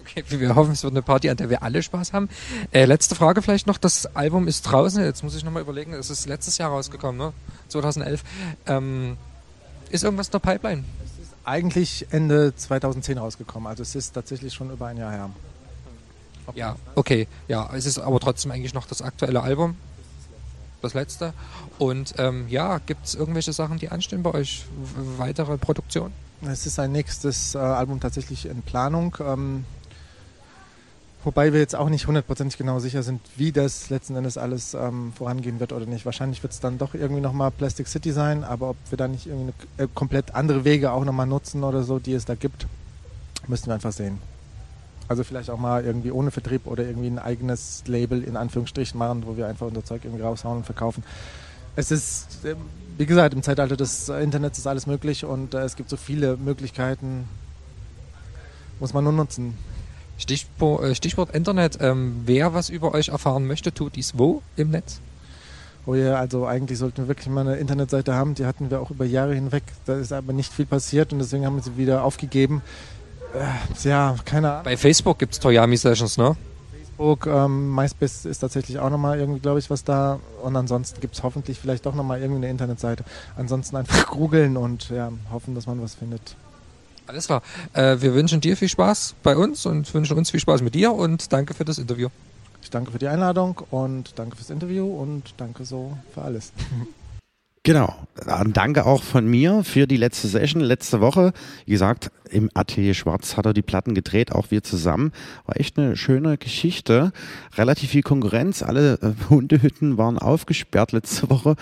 Okay, 0.00 0.22
wir 0.28 0.54
hoffen, 0.54 0.72
es 0.72 0.84
wird 0.84 0.92
eine 0.92 1.02
Party, 1.02 1.28
an 1.28 1.36
der 1.36 1.50
wir 1.50 1.64
alle 1.64 1.82
Spaß 1.82 2.12
haben. 2.12 2.28
Äh, 2.70 2.84
letzte 2.84 3.16
Frage 3.16 3.42
vielleicht 3.42 3.66
noch. 3.66 3.76
Das 3.76 4.06
Album 4.14 4.46
ist 4.46 4.62
draußen. 4.62 5.02
Jetzt 5.02 5.24
muss 5.24 5.34
ich 5.34 5.44
nochmal 5.44 5.62
überlegen. 5.62 5.92
Es 5.94 6.10
ist 6.10 6.26
letztes 6.26 6.58
Jahr 6.58 6.70
rausgekommen, 6.70 7.18
ne? 7.18 7.32
2011. 7.68 8.22
Ähm, 8.66 9.16
ist 9.90 10.04
irgendwas 10.04 10.28
in 10.28 10.32
der 10.32 10.38
Pipeline? 10.38 10.84
Eigentlich 11.46 12.06
Ende 12.10 12.54
2010 12.54 13.18
rausgekommen. 13.18 13.68
Also 13.68 13.82
es 13.82 13.94
ist 13.94 14.12
tatsächlich 14.12 14.52
schon 14.52 14.70
über 14.70 14.88
ein 14.88 14.96
Jahr 14.96 15.12
her. 15.12 15.30
Ja, 16.54 16.76
okay. 16.96 17.28
Ja, 17.48 17.70
es 17.72 17.86
ist 17.86 17.98
aber 17.98 18.20
trotzdem 18.20 18.50
eigentlich 18.50 18.74
noch 18.74 18.86
das 18.86 19.00
aktuelle 19.00 19.42
Album. 19.42 19.76
Das 20.82 20.94
letzte. 20.94 21.32
Und 21.78 22.14
ähm, 22.18 22.48
ja, 22.48 22.78
gibt 22.78 23.06
es 23.06 23.14
irgendwelche 23.14 23.52
Sachen, 23.52 23.78
die 23.78 23.88
anstehen 23.90 24.22
bei 24.22 24.34
euch? 24.34 24.64
W 24.76 25.18
weitere 25.18 25.56
Produktion? 25.56 26.12
Es 26.42 26.66
ist 26.66 26.78
ein 26.78 26.92
nächstes 26.92 27.54
äh, 27.54 27.58
Album 27.58 28.00
tatsächlich 28.00 28.46
in 28.46 28.62
Planung. 28.62 29.16
Ähm, 29.20 29.64
wobei 31.26 31.52
wir 31.52 31.58
jetzt 31.58 31.74
auch 31.74 31.88
nicht 31.88 32.06
hundertprozentig 32.06 32.56
genau 32.56 32.78
sicher 32.78 33.02
sind, 33.02 33.20
wie 33.34 33.50
das 33.50 33.90
letzten 33.90 34.14
Endes 34.14 34.38
alles 34.38 34.74
ähm, 34.74 35.12
vorangehen 35.12 35.58
wird 35.58 35.72
oder 35.72 35.84
nicht. 35.84 36.06
Wahrscheinlich 36.06 36.40
wird 36.44 36.52
es 36.52 36.60
dann 36.60 36.78
doch 36.78 36.94
irgendwie 36.94 37.20
nochmal 37.20 37.50
Plastic 37.50 37.88
City 37.88 38.12
sein, 38.12 38.44
aber 38.44 38.70
ob 38.70 38.76
wir 38.90 38.96
da 38.96 39.08
nicht 39.08 39.26
irgendwie 39.26 39.52
eine, 39.76 39.84
äh, 39.84 39.88
komplett 39.92 40.36
andere 40.36 40.64
Wege 40.64 40.92
auch 40.92 41.04
nochmal 41.04 41.26
nutzen 41.26 41.64
oder 41.64 41.82
so, 41.82 41.98
die 41.98 42.12
es 42.12 42.26
da 42.26 42.36
gibt, 42.36 42.68
müssen 43.48 43.66
wir 43.66 43.74
einfach 43.74 43.92
sehen. 43.92 44.18
Also 45.08 45.24
vielleicht 45.24 45.50
auch 45.50 45.58
mal 45.58 45.84
irgendwie 45.84 46.12
ohne 46.12 46.30
Vertrieb 46.30 46.68
oder 46.68 46.84
irgendwie 46.84 47.08
ein 47.08 47.18
eigenes 47.18 47.82
Label 47.86 48.22
in 48.22 48.36
Anführungsstrichen 48.36 48.96
machen, 48.96 49.24
wo 49.26 49.36
wir 49.36 49.48
einfach 49.48 49.66
unser 49.66 49.84
Zeug 49.84 50.04
irgendwie 50.04 50.22
raushauen 50.22 50.58
und 50.58 50.64
verkaufen. 50.64 51.02
Es 51.74 51.90
ist, 51.90 52.44
äh, 52.44 52.54
wie 52.98 53.06
gesagt, 53.06 53.34
im 53.34 53.42
Zeitalter 53.42 53.76
des 53.76 54.08
äh, 54.08 54.22
Internets 54.22 54.58
ist 54.58 54.68
alles 54.68 54.86
möglich 54.86 55.24
und 55.24 55.54
äh, 55.54 55.64
es 55.64 55.74
gibt 55.74 55.90
so 55.90 55.96
viele 55.96 56.36
Möglichkeiten, 56.36 57.28
muss 58.78 58.94
man 58.94 59.02
nur 59.02 59.12
nutzen. 59.12 59.54
Stichwort, 60.18 60.84
äh, 60.84 60.94
Stichwort 60.94 61.34
Internet. 61.34 61.78
Ähm, 61.80 62.22
wer 62.24 62.54
was 62.54 62.68
über 62.68 62.94
euch 62.94 63.08
erfahren 63.08 63.46
möchte, 63.46 63.72
tut 63.72 63.96
dies 63.96 64.18
wo 64.18 64.42
im 64.56 64.70
Netz? 64.70 65.00
Oh 65.86 65.94
ja, 65.94 66.16
also 66.16 66.46
eigentlich 66.46 66.78
sollten 66.78 66.98
wir 66.98 67.08
wirklich 67.08 67.28
mal 67.28 67.42
eine 67.42 67.56
Internetseite 67.56 68.14
haben. 68.14 68.34
Die 68.34 68.44
hatten 68.44 68.70
wir 68.70 68.80
auch 68.80 68.90
über 68.90 69.04
Jahre 69.04 69.34
hinweg. 69.34 69.62
Da 69.84 69.96
ist 69.96 70.12
aber 70.12 70.32
nicht 70.32 70.52
viel 70.52 70.66
passiert 70.66 71.12
und 71.12 71.20
deswegen 71.20 71.46
haben 71.46 71.56
wir 71.56 71.62
sie 71.62 71.76
wieder 71.76 72.02
aufgegeben. 72.02 72.62
Äh, 73.34 73.88
ja, 73.88 74.16
keine 74.24 74.50
Ahnung. 74.50 74.64
Bei 74.64 74.76
Facebook 74.76 75.18
gibt 75.18 75.34
es 75.34 75.40
Toyami 75.40 75.76
Sessions, 75.76 76.16
ne? 76.16 76.36
Facebook, 76.96 77.26
ähm, 77.26 77.74
MySpace 77.74 78.24
ist 78.24 78.38
tatsächlich 78.38 78.78
auch 78.78 78.88
nochmal 78.88 79.18
irgendwie, 79.18 79.40
glaube 79.40 79.58
ich, 79.58 79.68
was 79.68 79.84
da. 79.84 80.18
Und 80.42 80.56
ansonsten 80.56 81.00
gibt 81.00 81.14
es 81.14 81.22
hoffentlich 81.22 81.58
vielleicht 81.58 81.84
doch 81.84 81.94
nochmal 81.94 82.20
irgendwie 82.20 82.38
eine 82.38 82.50
Internetseite. 82.50 83.04
Ansonsten 83.36 83.76
einfach 83.76 84.06
googeln 84.10 84.56
und 84.56 84.88
ja, 84.88 85.12
hoffen, 85.30 85.54
dass 85.54 85.66
man 85.66 85.82
was 85.82 85.94
findet. 85.94 86.36
Alles 87.06 87.26
klar. 87.26 87.42
Äh, 87.72 87.96
wir 88.00 88.14
wünschen 88.14 88.40
dir 88.40 88.56
viel 88.56 88.68
Spaß 88.68 89.14
bei 89.22 89.36
uns 89.36 89.66
und 89.66 89.92
wünschen 89.94 90.16
uns 90.16 90.30
viel 90.30 90.40
Spaß 90.40 90.62
mit 90.62 90.74
dir 90.74 90.92
und 90.92 91.32
danke 91.32 91.54
für 91.54 91.64
das 91.64 91.78
Interview. 91.78 92.08
Ich 92.62 92.70
danke 92.70 92.90
für 92.90 92.98
die 92.98 93.08
Einladung 93.08 93.60
und 93.70 94.18
danke 94.18 94.36
fürs 94.36 94.50
Interview 94.50 94.86
und 94.86 95.34
danke 95.36 95.64
so 95.64 95.96
für 96.12 96.22
alles. 96.22 96.52
Genau. 97.66 97.96
Danke 98.52 98.86
auch 98.86 99.02
von 99.02 99.26
mir 99.26 99.64
für 99.64 99.88
die 99.88 99.96
letzte 99.96 100.28
Session, 100.28 100.62
letzte 100.62 101.00
Woche. 101.00 101.32
Wie 101.64 101.72
gesagt, 101.72 102.12
im 102.30 102.48
Atelier 102.54 102.94
Schwarz 102.94 103.36
hat 103.36 103.44
er 103.44 103.54
die 103.54 103.62
Platten 103.62 103.92
gedreht, 103.92 104.30
auch 104.30 104.52
wir 104.52 104.62
zusammen. 104.62 105.10
War 105.46 105.58
echt 105.58 105.76
eine 105.76 105.96
schöne 105.96 106.38
Geschichte. 106.38 107.12
Relativ 107.56 107.90
viel 107.90 108.02
Konkurrenz. 108.02 108.62
Alle 108.62 109.00
äh, 109.02 109.12
Hundehütten 109.30 109.98
waren 109.98 110.16
aufgesperrt 110.16 110.92
letzte 110.92 111.28
Woche. 111.28 111.56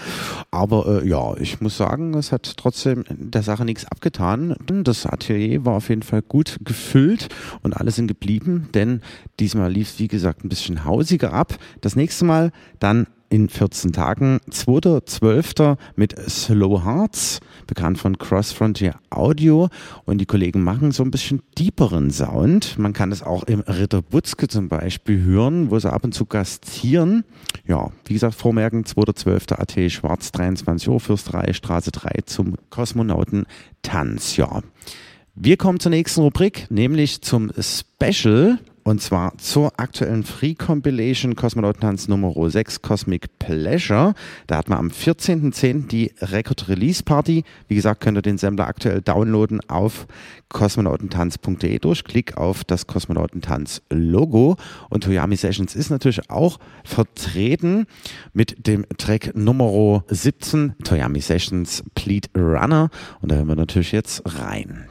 Aber 0.51 1.03
äh, 1.03 1.09
ja, 1.09 1.39
ich 1.39 1.63
muss 1.63 1.79
sagen, 1.79 2.13
es 2.13 2.33
hat 2.33 2.59
trotzdem 2.59 3.05
der 3.09 3.43
Sache 3.43 3.65
nichts 3.65 3.87
abgetan. 3.87 4.57
Das 4.67 5.07
Atelier 5.07 5.65
war 5.65 5.77
auf 5.77 5.89
jeden 5.89 6.03
Fall 6.03 6.21
gut 6.21 6.59
gefüllt 6.63 7.29
und 7.63 7.75
alle 7.79 7.91
sind 7.91 8.09
geblieben, 8.09 8.69
denn 8.75 9.01
diesmal 9.41 9.73
lief 9.73 9.89
es, 9.89 9.99
wie 9.99 10.09
gesagt, 10.09 10.45
ein 10.45 10.51
bisschen 10.51 10.85
hausiger 10.85 11.33
ab. 11.33 11.57
Das 11.81 11.97
nächste 11.97 12.27
Mal 12.27 12.53
dann 12.79 13.07
in 13.35 13.49
14 13.49 13.93
Tagen, 13.93 14.39
2.12. 14.49 15.77
mit 15.97 16.15
Slow 16.31 16.85
Hearts, 16.85 17.41
bekannt 17.67 17.99
von 17.99 18.17
Cross 18.17 18.53
Frontier 18.53 18.95
Audio. 19.11 19.71
Und 20.05 20.19
die 20.19 20.27
Kollegen 20.27 20.63
machen 20.63 20.93
so 20.93 21.03
ein 21.03 21.11
bisschen 21.11 21.43
deeperen 21.59 22.13
Sound. 22.13 22.79
Man 22.79 22.93
kann 22.93 23.11
es 23.11 23.25
auch 23.25 23.43
im 23.43 23.59
Ritter 23.61 24.03
Butzke 24.03 24.47
zum 24.47 24.69
Beispiel 24.69 25.21
hören, 25.25 25.73
wo 25.73 25.79
sie 25.81 25.93
ab 25.93 26.05
und 26.05 26.15
zu 26.15 26.27
gastieren. 26.27 27.25
Ja, 27.67 27.91
wie 28.05 28.13
gesagt, 28.13 28.37
vormerken, 28.37 28.85
2.12. 28.85 29.55
AT 29.55 29.91
Schwarz, 29.91 30.31
23 30.31 30.89
Uhr, 30.89 31.01
Fürsterei, 31.01 31.53
Straße 31.53 31.91
3 31.91 32.21
zum 32.27 32.55
Kosmonautentanz. 32.71 34.37
Ja. 34.37 34.63
Wir 35.35 35.57
kommen 35.57 35.81
zur 35.81 35.91
nächsten 35.91 36.21
Rubrik, 36.21 36.69
nämlich 36.71 37.21
zum 37.23 37.51
Special. 37.59 38.61
Und 38.85 39.01
zwar 39.01 39.37
zur 39.39 39.73
aktuellen 39.81 40.25
Free 40.25 40.55
Compilation 40.55 41.35
Kosmonautentanz 41.35 42.07
Nummer 42.07 42.35
6 42.51 42.83
Cosmic 42.83 43.39
Pleasure. 43.39 44.15
Da 44.47 44.59
hat 44.59 44.69
man 44.69 44.79
am 44.79 44.89
14.10. 44.89 45.89
die 45.89 46.13
Record 46.21 46.69
Release 46.69 47.03
Party. 47.03 47.45
Wie 47.67 47.77
gesagt, 47.77 48.03
könnt 48.03 48.19
ihr 48.19 48.23
den 48.23 48.37
Sampler 48.37 48.67
aktuell 48.67 49.01
downloaden 49.01 49.61
auf 49.71 50.07
kosmonautentanz.de 50.51 51.79
durch 51.79 52.05
Klick 52.05 52.37
auf 52.37 52.63
das 52.63 52.87
Kosmonautentanz 52.87 53.81
Logo. 53.89 54.57
Und 54.91 55.05
Toyami 55.05 55.37
Sessions 55.37 55.75
ist 55.75 55.89
natürlich 55.89 56.31
auch 56.31 56.59
vertreten 56.85 57.87
mit 58.35 58.67
dem 58.67 58.85
Track 58.99 59.35
Nummer 59.35 60.05
17 60.09 60.75
Toyami 60.85 61.23
Sessions 61.23 61.83
Pleat 61.95 62.29
Runner. 62.37 62.91
Und 63.23 63.33
da 63.33 63.37
hören 63.37 63.49
wir 63.49 63.57
natürlich 63.57 63.93
jetzt 63.93 64.23
rein. 64.27 64.85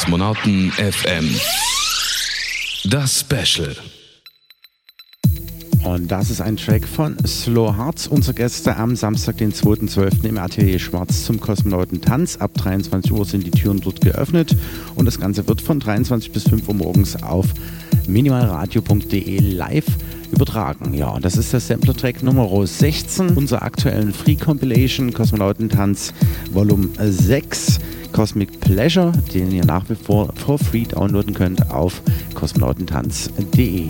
Kosmonauten 0.00 0.72
FM. 0.72 1.28
Das 2.90 3.20
Special. 3.20 3.76
Und 5.84 6.10
das 6.10 6.30
ist 6.30 6.40
ein 6.40 6.56
Track 6.56 6.88
von 6.88 7.18
Slow 7.26 7.76
Hearts, 7.76 8.06
unsere 8.06 8.32
Gäste 8.32 8.78
am 8.78 8.96
Samstag, 8.96 9.36
den 9.36 9.52
2.12. 9.52 10.24
im 10.24 10.38
Atelier 10.38 10.78
Schwarz 10.78 11.24
zum 11.24 11.38
Kosmonautentanz. 11.38 12.38
Ab 12.38 12.54
23 12.54 13.12
Uhr 13.12 13.26
sind 13.26 13.44
die 13.44 13.50
Türen 13.50 13.82
dort 13.82 14.00
geöffnet 14.00 14.56
und 14.94 15.04
das 15.04 15.20
Ganze 15.20 15.46
wird 15.46 15.60
von 15.60 15.80
23 15.80 16.32
bis 16.32 16.44
5 16.44 16.66
Uhr 16.68 16.74
morgens 16.74 17.22
auf 17.22 17.48
minimalradio.de 18.08 19.38
live 19.38 19.84
übertragen. 20.32 20.94
Ja, 20.94 21.20
das 21.20 21.36
ist 21.36 21.52
der 21.52 21.60
Sampler-Track 21.60 22.22
Nummer 22.22 22.66
16 22.66 23.36
unserer 23.36 23.62
aktuellen 23.62 24.14
Free 24.14 24.36
Compilation 24.36 25.12
Kosmonautentanz 25.12 26.14
Volume 26.52 26.88
6 26.98 27.80
Cosmic 28.12 28.60
Pleasure, 28.60 29.12
den 29.34 29.50
ihr 29.50 29.64
nach 29.64 29.88
wie 29.88 29.94
vor 29.94 30.32
for 30.34 30.58
free 30.58 30.84
downloaden 30.84 31.34
könnt 31.34 31.70
auf 31.70 32.02
kosmonautentanz.de. 32.34 33.88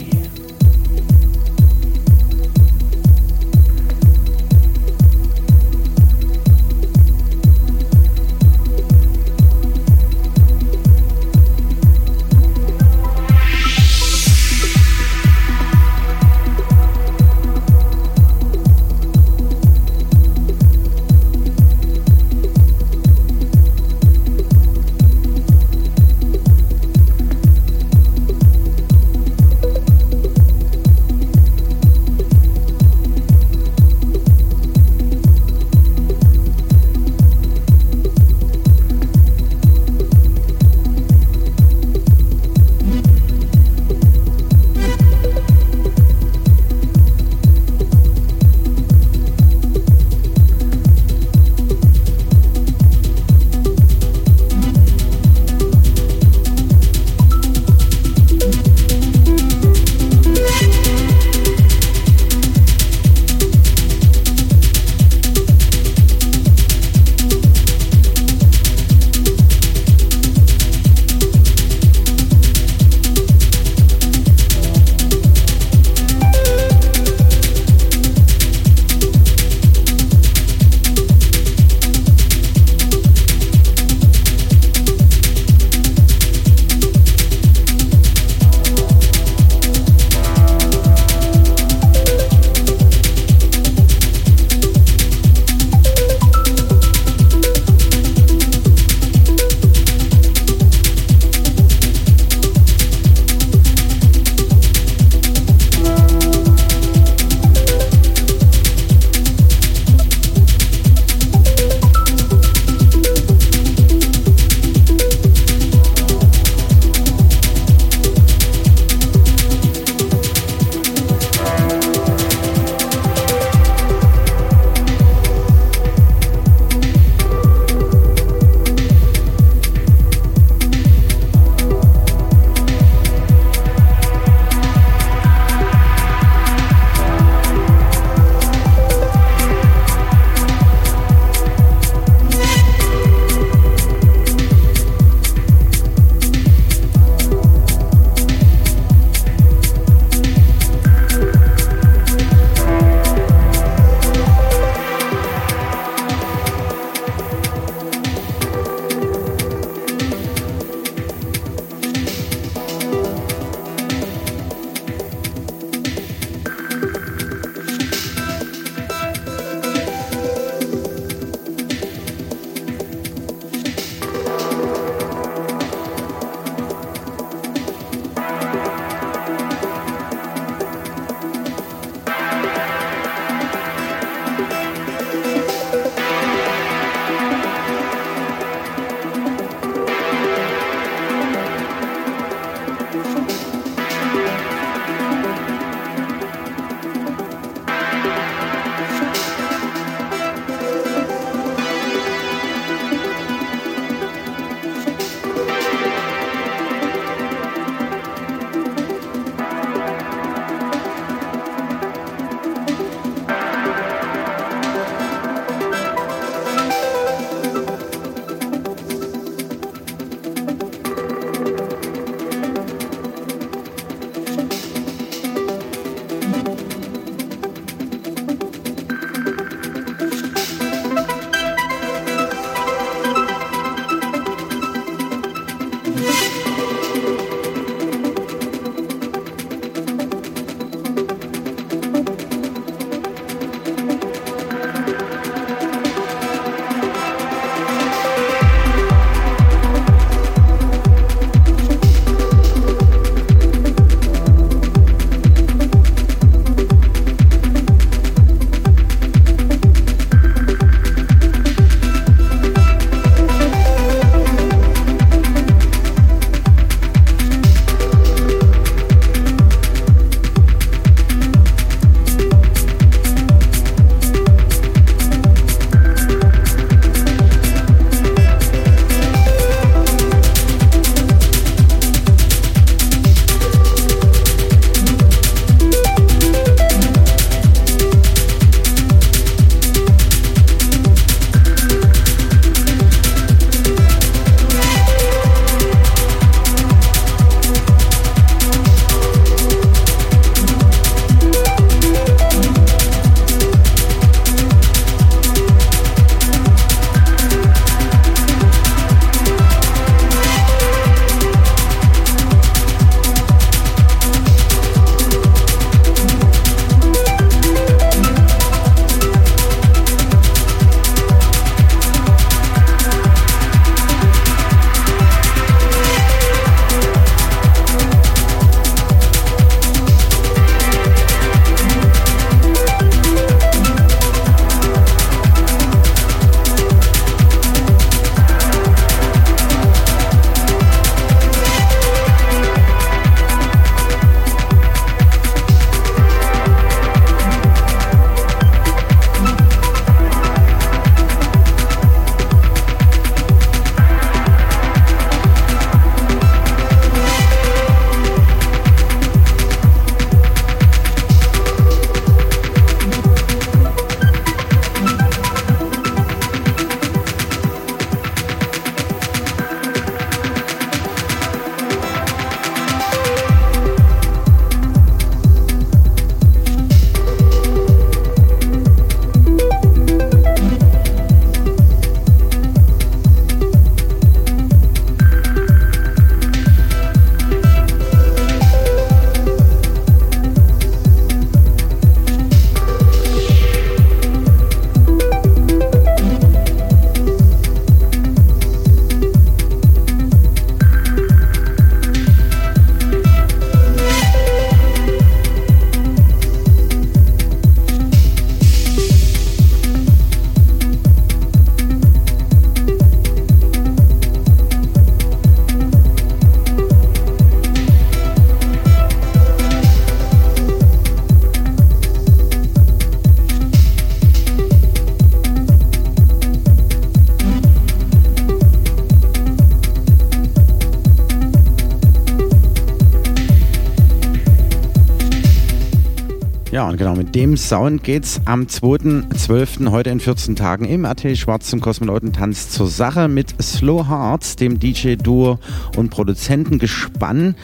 dem 437.20 437.36
Sound 437.36 437.84
geht's 437.84 438.18
am 438.24 438.44
2.12. 438.44 439.70
heute 439.70 439.90
in 439.90 440.00
14 440.00 440.36
Tagen 440.36 440.64
im 440.64 440.86
RT 440.86 441.18
Schwarz 441.18 441.50
zum 441.50 441.60
Kosmonautentanz 441.60 442.48
zur 442.48 442.66
Sache 442.66 443.08
mit 443.08 443.34
Slow 443.42 443.86
Hearts, 443.86 444.36
dem 444.36 444.58
DJ-Duo 444.58 445.38
und 445.76 445.90
Produzentengespann 445.90 447.34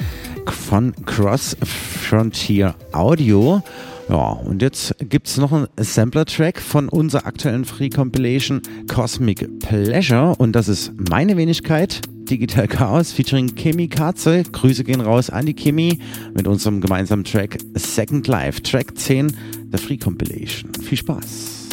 von 0.47 0.95
Cross 1.05 1.59
Frontier 1.63 2.75
Audio. 2.93 3.63
Ja, 4.09 4.29
und 4.29 4.63
jetzt 4.63 4.95
gibt's 4.99 5.37
noch 5.37 5.53
einen 5.53 5.69
Sampler-Track 5.79 6.59
von 6.59 6.89
unserer 6.89 7.27
aktuellen 7.27 7.67
Free 7.67 7.91
Compilation 7.91 8.63
Cosmic 8.89 9.59
Pleasure 9.59 10.37
und 10.39 10.53
das 10.53 10.69
ist 10.69 10.93
meine 11.11 11.37
Wenigkeit, 11.37 12.01
Digital 12.29 12.67
Chaos 12.67 13.13
featuring 13.13 13.55
Kimi 13.55 13.89
Katze. 13.89 14.43
Grüße 14.43 14.85
gehen 14.85 15.01
raus 15.01 15.31
an 15.31 15.47
die 15.47 15.55
Kimi 15.55 15.99
mit 16.35 16.47
unserem 16.47 16.81
gemeinsamen 16.81 17.25
Track 17.25 17.59
Second 17.75 18.27
Life, 18.27 18.63
Track 18.63 18.99
10 18.99 19.37
der 19.73 19.79
Free 19.79 19.97
Compilation. 19.97 20.73
Viel 20.83 20.99
Spaß. 20.99 21.66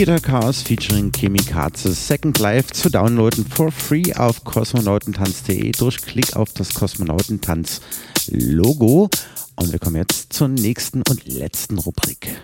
Digital 0.00 0.18
Chaos 0.18 0.62
featuring 0.62 1.12
Chemikaze 1.12 1.92
Second 1.92 2.38
Life 2.38 2.72
zu 2.72 2.88
downloaden 2.88 3.44
for 3.44 3.70
free 3.70 4.14
auf 4.14 4.44
kosmonautentanz.de 4.44 5.72
durch 5.72 6.00
Klick 6.00 6.36
auf 6.36 6.54
das 6.54 6.72
Kosmonautentanz 6.72 7.82
Logo. 8.30 9.10
Und 9.56 9.72
wir 9.72 9.78
kommen 9.78 9.96
jetzt 9.96 10.32
zur 10.32 10.48
nächsten 10.48 11.02
und 11.06 11.26
letzten 11.26 11.76
Rubrik. 11.76 12.34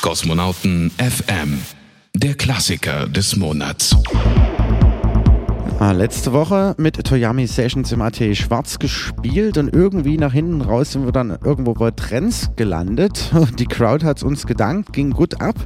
Kosmonauten 0.00 0.92
FM, 0.96 1.60
der 2.14 2.34
Klassiker 2.34 3.08
des 3.08 3.34
Monats. 3.34 3.96
Ah, 5.78 5.92
letzte 5.92 6.32
Woche 6.32 6.74
mit 6.78 7.04
Toyami 7.04 7.46
Sessions 7.46 7.92
im 7.92 8.00
AT 8.00 8.16
Schwarz 8.34 8.78
gespielt 8.78 9.58
und 9.58 9.74
irgendwie 9.74 10.16
nach 10.16 10.32
hinten 10.32 10.62
raus 10.62 10.92
sind 10.92 11.04
wir 11.04 11.12
dann 11.12 11.36
irgendwo 11.44 11.74
bei 11.74 11.90
Trends 11.90 12.48
gelandet. 12.56 13.30
Die 13.58 13.66
Crowd 13.66 14.02
hat 14.02 14.16
es 14.16 14.22
uns 14.22 14.46
gedankt, 14.46 14.94
ging 14.94 15.10
gut 15.10 15.42
ab 15.42 15.56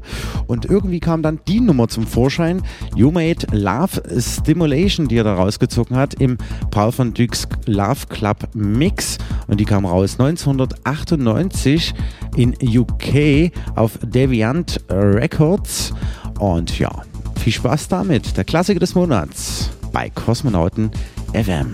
und 0.50 0.64
irgendwie 0.64 0.98
kam 0.98 1.22
dann 1.22 1.38
die 1.46 1.60
Nummer 1.60 1.86
zum 1.86 2.06
Vorschein. 2.06 2.62
You 2.96 3.12
Made 3.12 3.46
Love 3.52 4.02
Stimulation, 4.20 5.06
die 5.06 5.16
er 5.16 5.24
da 5.24 5.34
rausgezogen 5.34 5.96
hat 5.96 6.14
im 6.14 6.38
Paul 6.72 6.90
von 6.90 7.14
Dykes 7.14 7.46
Love 7.66 8.06
Club 8.08 8.48
Mix 8.52 9.18
und 9.46 9.60
die 9.60 9.64
kam 9.64 9.86
raus 9.86 10.16
1998 10.18 11.94
in 12.36 12.56
UK 12.60 13.52
auf 13.76 13.98
Deviant 14.02 14.80
Records 14.90 15.94
und 16.40 16.78
ja, 16.78 16.90
viel 17.38 17.52
Spaß 17.52 17.86
damit. 17.88 18.36
Der 18.36 18.44
Klassiker 18.44 18.80
des 18.80 18.96
Monats 18.96 19.70
bei 19.92 20.10
Kosmonauten 20.10 20.90
FM. 21.32 21.70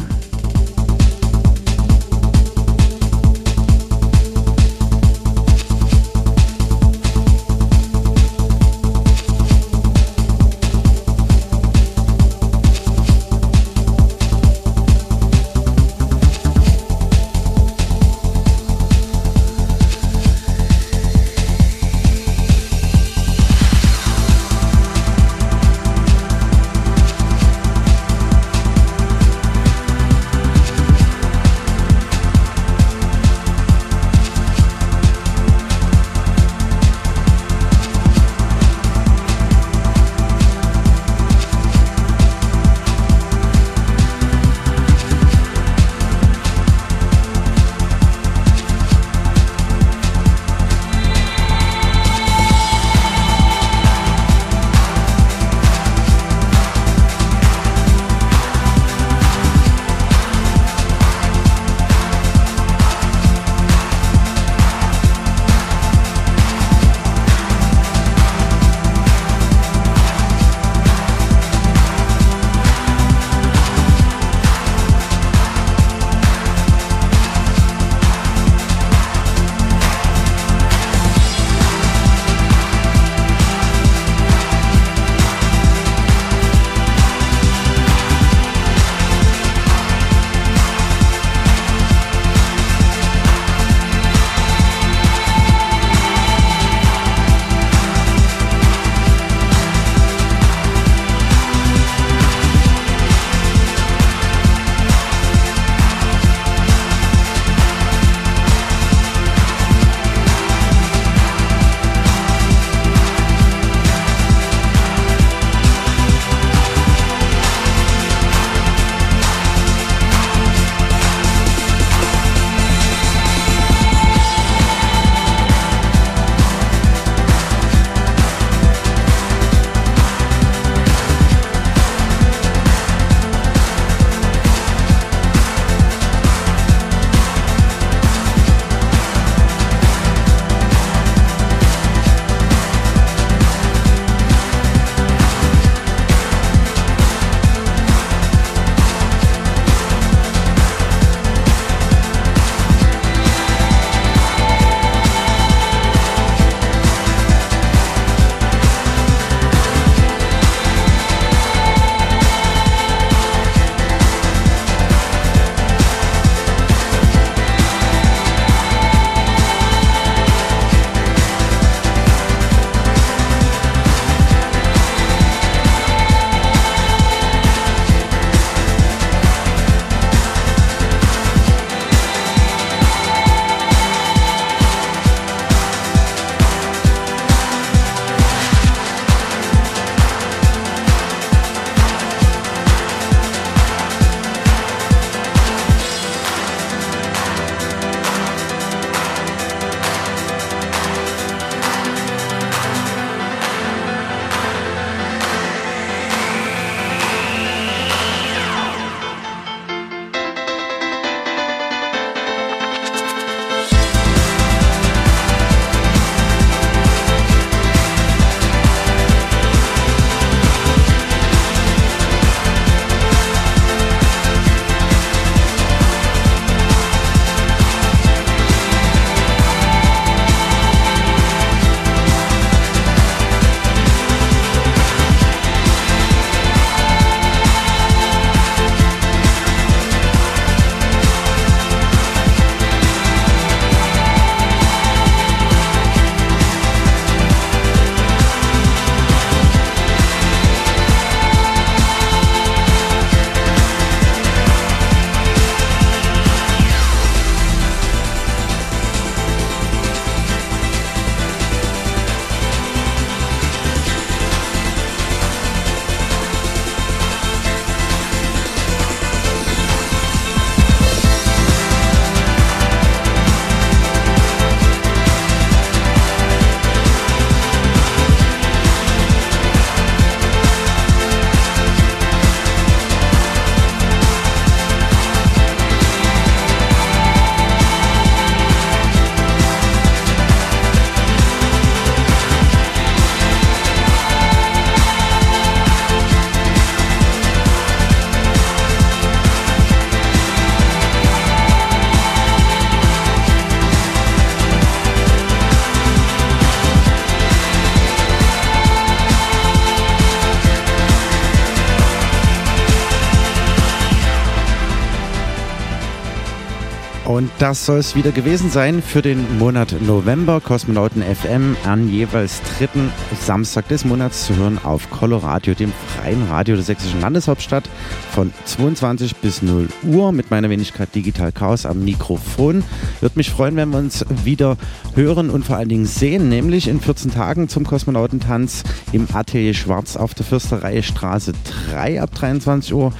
Das 317.47 317.65
soll 317.65 317.79
es 317.79 317.95
wieder 317.95 318.11
gewesen 318.11 318.51
sein 318.51 318.83
für 318.83 319.03
den 319.03 319.39
Monat 319.39 319.77
November. 319.81 320.41
Kosmonauten 320.41 321.01
FM 321.01 321.57
an 321.65 321.89
jeweils 321.89 322.43
dritten 322.43 322.91
Samstag 323.21 323.69
des 323.69 323.85
Monats 323.85 324.27
zu 324.27 324.35
hören 324.35 324.59
auf 324.65 324.91
Coloradio, 324.91 325.55
dem 325.55 325.73
freien 325.97 326.27
Radio 326.29 326.57
der 326.57 326.65
sächsischen 326.65 327.01
Landeshauptstadt 327.01 327.71
von 328.11 328.33
22 328.47 329.15
bis 329.19 329.43
0 329.43 329.69
Uhr 329.85 330.11
mit 330.11 330.33
meiner 330.33 330.51
Wenigkeit 330.51 330.93
Digital 330.93 331.31
Chaos 331.31 331.67
am 331.67 331.85
Mikrofon. 331.85 332.65
Würde 333.01 333.17
mich 333.17 333.31
freuen, 333.31 333.55
wenn 333.55 333.71
wir 333.71 333.79
uns 333.79 334.05
wieder 334.25 334.57
hören 334.97 335.31
und 335.31 335.45
vor 335.47 335.57
allen 335.57 335.69
Dingen 335.69 335.87
sehen, 335.87 336.29
nämlich 336.29 336.67
in 336.67 336.81
14 336.81 337.13
Tagen 337.13 337.49
zum 337.49 337.63
Kosmonautentanz 337.63 338.65
im 338.91 339.07
Atelier 339.13 339.55
Schwarz 339.55 339.97
auf 339.97 340.15
der 340.15 340.27
Fürsterei 340.27 340.83
Straße 340.83 341.33
3 341.71 342.03
ab 342.03 342.13
23 342.13 342.75
Uhr. 342.75 342.93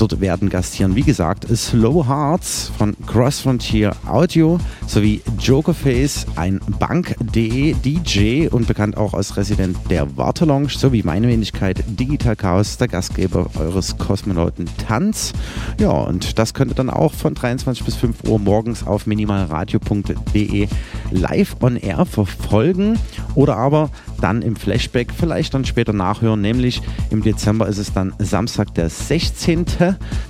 Dort 0.00 0.18
werden 0.22 0.48
gastieren, 0.48 0.96
wie 0.96 1.02
gesagt, 1.02 1.46
Slow 1.54 2.08
Hearts 2.08 2.72
von 2.78 2.96
Cross 3.06 3.40
Frontier 3.40 3.94
Audio 4.06 4.58
sowie 4.86 5.20
Jokerface, 5.38 6.24
ein 6.36 6.58
Bank.de 6.78 7.74
DJ 7.74 8.48
und 8.48 8.66
bekannt 8.66 8.96
auch 8.96 9.12
als 9.12 9.36
Resident 9.36 9.76
der 9.90 10.16
Wartelounge 10.16 10.70
sowie 10.70 11.02
meine 11.02 11.28
Wenigkeit 11.28 11.84
Digital 11.86 12.34
Chaos, 12.34 12.78
der 12.78 12.88
Gastgeber 12.88 13.50
eures 13.58 13.98
Kosmonauten 13.98 14.70
Tanz. 14.88 15.34
Ja, 15.78 15.90
und 15.90 16.38
das 16.38 16.54
könnt 16.54 16.72
ihr 16.72 16.76
dann 16.76 16.88
auch 16.88 17.12
von 17.12 17.34
23 17.34 17.84
bis 17.84 17.96
5 17.96 18.24
Uhr 18.26 18.38
morgens 18.38 18.86
auf 18.86 19.06
minimalradio.de 19.06 20.66
live 21.10 21.56
on 21.60 21.76
air 21.76 22.06
verfolgen 22.06 22.98
oder 23.34 23.58
aber 23.58 23.90
dann 24.20 24.42
im 24.42 24.56
Flashback 24.56 25.12
vielleicht 25.16 25.54
dann 25.54 25.64
später 25.64 25.92
nachhören, 25.92 26.40
nämlich 26.40 26.82
im 27.10 27.22
Dezember 27.22 27.66
ist 27.66 27.78
es 27.78 27.92
dann 27.92 28.12
Samstag 28.18 28.74
der 28.74 28.90
16. 28.90 29.66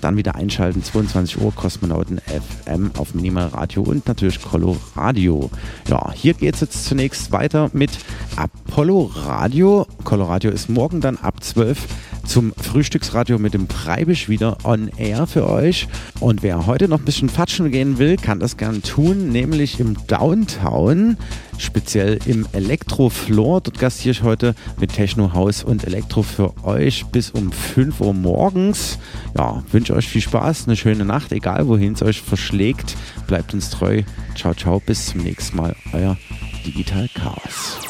Dann 0.01 0.17
wieder 0.17 0.35
einschalten, 0.35 0.83
22 0.83 1.41
Uhr 1.41 1.55
Kosmonauten 1.55 2.21
FM 2.21 2.93
auf 2.97 3.15
Minimal 3.15 3.49
Radio 3.49 3.83
und 3.83 4.07
natürlich 4.07 4.41
Collo 4.41 4.77
Radio. 4.97 5.51
Ja, 5.89 6.13
hier 6.13 6.35
geht 6.35 6.55
es 6.55 6.61
jetzt 6.61 6.85
zunächst 6.85 7.33
weiter 7.33 7.71
mit 7.73 7.91
Apollo 8.37 9.11
Radio. 9.15 9.87
Collo 10.05 10.25
Radio 10.25 10.51
ist 10.51 10.69
morgen 10.69 11.01
dann 11.01 11.17
ab 11.17 11.43
12 11.43 11.87
zum 12.31 12.53
Frühstücksradio 12.57 13.41
mit 13.41 13.55
dem 13.55 13.69
Freibisch 13.69 14.29
wieder 14.29 14.59
on 14.63 14.89
air 14.97 15.27
für 15.27 15.51
euch. 15.51 15.89
Und 16.21 16.45
wer 16.45 16.67
heute 16.67 16.87
noch 16.87 17.01
ein 17.01 17.05
bisschen 17.05 17.29
fatschen 17.29 17.73
gehen 17.73 17.99
will, 17.99 18.17
kann 18.17 18.39
das 18.39 18.57
gern 18.57 18.83
tun, 18.83 19.31
nämlich 19.31 19.81
im 19.81 19.97
Downtown, 20.07 21.17
speziell 21.59 22.21
im 22.27 22.47
Elektrofloor. 22.53 23.61
Dort 23.63 23.81
gastiere 23.81 24.13
ich 24.13 24.23
heute 24.23 24.55
mit 24.79 24.93
Techno 24.93 25.33
House 25.33 25.65
und 25.65 25.85
Elektro 25.85 26.23
für 26.23 26.55
euch 26.65 27.05
bis 27.07 27.31
um 27.31 27.51
5 27.51 28.01
Uhr 28.01 28.15
morgens. 28.15 29.01
Ja, 29.37 29.65
wünsche 29.73 29.97
euch 29.97 30.07
viel 30.07 30.23
Spaß, 30.23 30.69
eine 30.69 30.77
schöne 30.77 31.05
Nacht, 31.05 31.33
egal 31.33 31.67
wohin 31.67 31.95
es 31.95 32.03
euch 32.03 32.23
verschlägt. 32.23 32.97
Bleibt 33.27 33.55
uns 33.55 33.71
treu. 33.71 34.03
Ciao, 34.37 34.55
ciao, 34.55 34.79
bis 34.79 35.07
zum 35.07 35.23
nächsten 35.23 35.57
Mal. 35.57 35.75
Euer 35.93 36.17
Digital 36.65 37.09
Chaos. 37.13 37.90